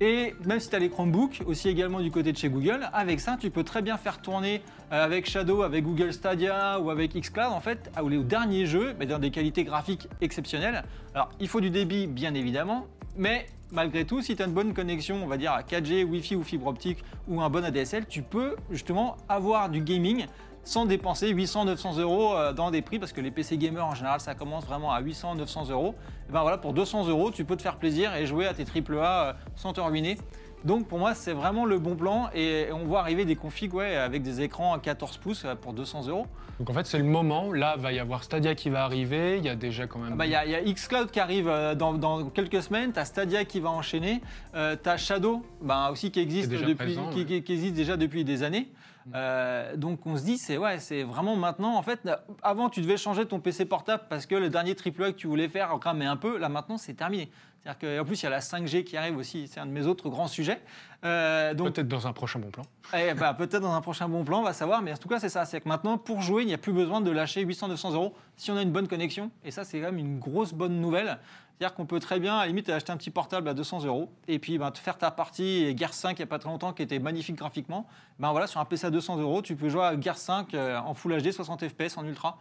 Et 0.00 0.34
même 0.44 0.60
si 0.60 0.70
tu 0.70 0.76
as 0.76 0.78
les 0.78 0.90
Chromebooks, 0.90 1.42
aussi 1.46 1.68
également 1.68 2.00
du 2.00 2.10
côté 2.12 2.32
de 2.32 2.36
chez 2.38 2.48
Google, 2.48 2.88
avec 2.92 3.18
ça, 3.18 3.36
tu 3.40 3.50
peux 3.50 3.64
très 3.64 3.82
bien 3.82 3.96
faire 3.96 4.18
tourner 4.22 4.62
euh, 4.92 5.04
avec 5.04 5.28
Shadow, 5.28 5.62
avec 5.62 5.84
Google 5.84 6.12
Stadia 6.12 6.78
ou 6.80 6.90
avec 6.90 7.14
Xcloud, 7.14 7.50
en 7.52 7.60
fait, 7.60 7.90
à- 7.96 8.04
aux 8.04 8.08
derniers 8.10 8.66
jeux, 8.66 8.94
mais 8.98 9.06
dans 9.06 9.18
des 9.18 9.30
qualités 9.32 9.64
graphiques 9.64 10.06
exceptionnelles. 10.20 10.84
Alors, 11.14 11.30
il 11.40 11.48
faut 11.48 11.60
du 11.60 11.70
débit, 11.70 12.06
bien 12.06 12.34
évidemment, 12.34 12.86
mais 13.16 13.46
malgré 13.72 14.04
tout, 14.04 14.22
si 14.22 14.36
tu 14.36 14.42
as 14.42 14.46
une 14.46 14.52
bonne 14.52 14.72
connexion, 14.72 15.18
on 15.22 15.26
va 15.26 15.36
dire 15.36 15.50
à 15.52 15.62
4G, 15.62 16.04
Wi-Fi 16.04 16.36
ou 16.36 16.44
fibre 16.44 16.68
optique 16.68 17.02
ou 17.26 17.42
un 17.42 17.50
bon 17.50 17.64
ADSL, 17.64 18.06
tu 18.06 18.22
peux 18.22 18.54
justement 18.70 19.16
avoir 19.28 19.68
du 19.68 19.80
gaming 19.80 20.26
sans 20.62 20.84
dépenser 20.86 21.32
800-900 21.34 21.98
euros 22.00 22.34
euh, 22.36 22.52
dans 22.52 22.70
des 22.70 22.82
prix, 22.82 22.98
parce 23.00 23.12
que 23.12 23.20
les 23.20 23.30
PC 23.30 23.56
gamers 23.58 23.86
en 23.86 23.94
général 23.94 24.20
ça 24.20 24.34
commence 24.34 24.64
vraiment 24.66 24.92
à 24.92 25.00
800-900 25.02 25.70
euros. 25.72 25.94
Et 26.28 26.32
ben 26.32 26.42
voilà, 26.42 26.58
pour 26.58 26.74
200 26.74 27.08
euros, 27.08 27.30
tu 27.30 27.44
peux 27.44 27.56
te 27.56 27.62
faire 27.62 27.76
plaisir 27.76 28.14
et 28.14 28.26
jouer 28.26 28.46
à 28.46 28.52
tes 28.52 28.64
AAA 28.64 29.28
euh, 29.28 29.32
sans 29.56 29.72
te 29.72 29.80
ruiner. 29.80 30.18
Donc 30.64 30.88
pour 30.88 30.98
moi, 30.98 31.14
c'est 31.14 31.32
vraiment 31.32 31.64
le 31.64 31.78
bon 31.78 31.94
plan 31.96 32.30
et 32.34 32.66
on 32.72 32.84
voit 32.84 33.00
arriver 33.00 33.24
des 33.24 33.36
configs 33.36 33.72
ouais, 33.74 33.96
avec 33.96 34.22
des 34.22 34.40
écrans 34.40 34.74
à 34.74 34.78
14 34.78 35.16
pouces 35.18 35.44
euh, 35.44 35.54
pour 35.54 35.72
200 35.72 36.08
euros. 36.08 36.26
Donc 36.58 36.68
en 36.70 36.72
fait, 36.74 36.86
c'est 36.86 36.98
le 36.98 37.04
moment. 37.04 37.52
Là, 37.52 37.76
va 37.78 37.92
y 37.92 37.98
avoir 38.00 38.24
Stadia 38.24 38.54
qui 38.56 38.68
va 38.68 38.82
arriver. 38.84 39.38
Il 39.38 39.44
y 39.44 39.48
a 39.48 39.54
déjà 39.54 39.86
quand 39.86 40.00
même. 40.00 40.10
Ah 40.14 40.16
bah, 40.16 40.26
Il 40.26 40.32
y, 40.32 40.34
a- 40.34 40.44
y 40.46 40.54
a 40.56 40.60
xCloud 40.62 41.10
qui 41.12 41.20
arrive 41.20 41.48
euh, 41.48 41.74
dans, 41.76 41.92
dans 41.94 42.24
quelques 42.30 42.62
semaines, 42.62 42.92
tu 42.92 42.98
as 42.98 43.04
Stadia 43.04 43.44
qui 43.44 43.60
va 43.60 43.70
enchaîner, 43.70 44.20
tu 44.54 44.88
as 44.88 44.96
Shadow 44.96 45.44
bah, 45.62 45.90
aussi 45.92 46.10
qui 46.10 46.18
existe, 46.20 46.50
depuis, 46.50 46.74
présent, 46.74 47.10
qui, 47.10 47.20
ouais. 47.20 47.24
qui- 47.24 47.42
qui 47.44 47.52
existe 47.52 47.74
déjà 47.74 47.96
depuis 47.96 48.24
des 48.24 48.42
années. 48.42 48.68
Euh, 49.14 49.74
donc 49.76 50.04
on 50.06 50.18
se 50.18 50.22
dit, 50.24 50.36
c'est 50.36 50.58
ouais, 50.58 50.80
c'est 50.80 51.02
vraiment 51.02 51.34
maintenant. 51.36 51.76
En 51.76 51.82
fait, 51.82 52.00
avant, 52.42 52.68
tu 52.68 52.82
devais 52.82 52.96
changer 52.98 53.24
ton 53.24 53.40
PC 53.40 53.64
portable 53.64 54.02
parce 54.10 54.26
que 54.26 54.34
le 54.34 54.50
dernier 54.50 54.72
AAA 54.72 55.12
que 55.12 55.16
tu 55.16 55.28
voulais 55.28 55.48
faire 55.48 55.70
cramait 55.80 56.04
un 56.04 56.16
peu. 56.16 56.36
Là, 56.38 56.48
maintenant, 56.50 56.76
c'est 56.76 56.92
terminé. 56.94 57.30
C'est-à-dire 57.62 57.98
qu'en 57.98 58.04
plus, 58.04 58.20
il 58.20 58.24
y 58.24 58.26
a 58.26 58.30
la 58.30 58.40
5G 58.40 58.84
qui 58.84 58.96
arrive 58.96 59.16
aussi. 59.16 59.46
C'est 59.48 59.60
un 59.60 59.66
de 59.66 59.70
mes 59.72 59.86
autres 59.86 60.08
grands 60.08 60.28
sujets. 60.28 60.60
Euh, 61.04 61.54
Peut-être 61.54 61.88
dans 61.88 62.06
un 62.06 62.12
prochain 62.12 62.38
bon 62.38 62.50
plan. 62.50 62.64
eh 62.96 63.14
bah, 63.14 63.34
peut-être 63.34 63.60
dans 63.60 63.74
un 63.74 63.80
prochain 63.80 64.08
bon 64.08 64.24
plan, 64.24 64.40
on 64.40 64.44
va 64.44 64.52
savoir. 64.52 64.80
Mais 64.82 64.92
en 64.92 64.96
tout 64.96 65.08
cas, 65.08 65.18
c'est 65.20 65.28
ça. 65.28 65.44
C'est 65.44 65.60
que 65.60 65.68
maintenant, 65.68 65.98
pour 65.98 66.22
jouer, 66.22 66.42
il 66.42 66.46
n'y 66.46 66.54
a 66.54 66.58
plus 66.58 66.72
besoin 66.72 67.00
de 67.00 67.10
lâcher 67.10 67.44
800-900 67.44 67.92
euros 67.94 68.14
si 68.36 68.50
on 68.50 68.56
a 68.56 68.62
une 68.62 68.72
bonne 68.72 68.88
connexion. 68.88 69.30
Et 69.44 69.50
ça, 69.50 69.64
c'est 69.64 69.78
quand 69.80 69.86
même 69.86 69.98
une 69.98 70.18
grosse 70.18 70.54
bonne 70.54 70.80
nouvelle. 70.80 71.18
C'est-à-dire 71.58 71.74
qu'on 71.74 71.86
peut 71.86 71.98
très 71.98 72.20
bien, 72.20 72.36
à 72.36 72.42
la 72.42 72.46
limite, 72.46 72.68
acheter 72.68 72.92
un 72.92 72.96
petit 72.96 73.10
portable 73.10 73.48
à 73.48 73.54
200 73.54 73.84
euros 73.84 74.12
et 74.28 74.38
puis 74.38 74.58
ben, 74.58 74.70
te 74.70 74.78
faire 74.78 74.96
ta 74.96 75.10
partie 75.10 75.64
et 75.64 75.76
Gears 75.76 75.92
5 75.92 76.16
il 76.16 76.20
n'y 76.20 76.22
a 76.22 76.26
pas 76.26 76.38
très 76.38 76.48
longtemps 76.48 76.72
qui 76.72 76.82
était 76.82 77.00
magnifique 77.00 77.34
graphiquement. 77.34 77.88
Ben 78.20 78.30
voilà, 78.30 78.46
sur 78.46 78.60
un 78.60 78.64
PC 78.64 78.86
à 78.86 78.90
200 78.90 79.16
euros, 79.18 79.42
tu 79.42 79.56
peux 79.56 79.68
jouer 79.68 79.82
à 79.82 80.00
Gears 80.00 80.18
5 80.18 80.54
euh, 80.54 80.78
en 80.78 80.94
Full 80.94 81.20
HD, 81.20 81.32
60 81.32 81.66
FPS 81.68 81.96
en 81.96 82.04
ultra. 82.04 82.38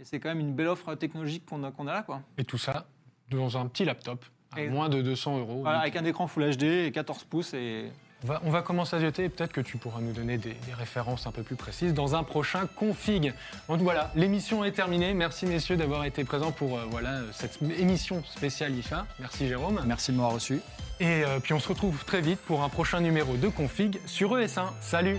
Et 0.00 0.04
c'est 0.04 0.18
quand 0.18 0.30
même 0.30 0.40
une 0.40 0.54
belle 0.54 0.68
offre 0.68 0.94
technologique 0.94 1.44
qu'on 1.44 1.62
a, 1.62 1.68
a 1.68 1.84
là, 1.94 2.02
quoi. 2.02 2.22
Et 2.38 2.44
tout 2.44 2.56
ça 2.56 2.86
dans 3.30 3.58
un 3.58 3.66
petit 3.66 3.84
laptop 3.84 4.24
à 4.56 4.60
Et- 4.62 4.68
moins 4.68 4.88
de 4.88 5.02
200 5.02 5.38
euros. 5.38 5.60
Voilà, 5.62 5.80
avec 5.80 5.96
un 5.96 6.04
écran 6.04 6.26
Full 6.26 6.56
HD 6.56 6.62
et 6.86 6.92
14 6.92 7.24
pouces 7.24 7.54
et 7.54 7.90
on, 8.22 8.26
va, 8.26 8.40
on 8.44 8.50
va 8.50 8.62
commencer 8.62 8.96
à 8.96 9.00
jeter 9.00 9.24
et 9.24 9.28
peut-être 9.28 9.52
que 9.52 9.60
tu 9.60 9.76
pourras 9.76 10.00
nous 10.00 10.12
donner 10.12 10.38
des, 10.38 10.54
des 10.54 10.72
références 10.74 11.26
un 11.26 11.30
peu 11.32 11.42
plus 11.42 11.56
précises 11.56 11.92
dans 11.94 12.14
un 12.14 12.22
prochain 12.22 12.66
config. 12.76 13.34
Donc 13.68 13.80
voilà, 13.80 14.10
l'émission 14.14 14.64
est 14.64 14.72
terminée. 14.72 15.12
Merci 15.14 15.44
messieurs 15.46 15.76
d'avoir 15.76 16.04
été 16.04 16.24
présents 16.24 16.52
pour 16.52 16.78
euh, 16.78 16.84
voilà, 16.90 17.20
cette 17.32 17.60
émission 17.78 18.22
spéciale 18.24 18.74
IFA. 18.76 19.06
Merci 19.20 19.46
Jérôme. 19.48 19.82
Merci 19.86 20.12
de 20.12 20.16
m'avoir 20.16 20.34
reçu. 20.34 20.60
Et 21.00 21.24
euh, 21.24 21.38
puis 21.40 21.52
on 21.52 21.60
se 21.60 21.68
retrouve 21.68 22.04
très 22.04 22.20
vite 22.20 22.38
pour 22.40 22.62
un 22.62 22.68
prochain 22.68 23.00
numéro 23.00 23.36
de 23.36 23.48
config 23.48 23.98
sur 24.06 24.30
ES1. 24.36 24.66
Salut 24.80 25.18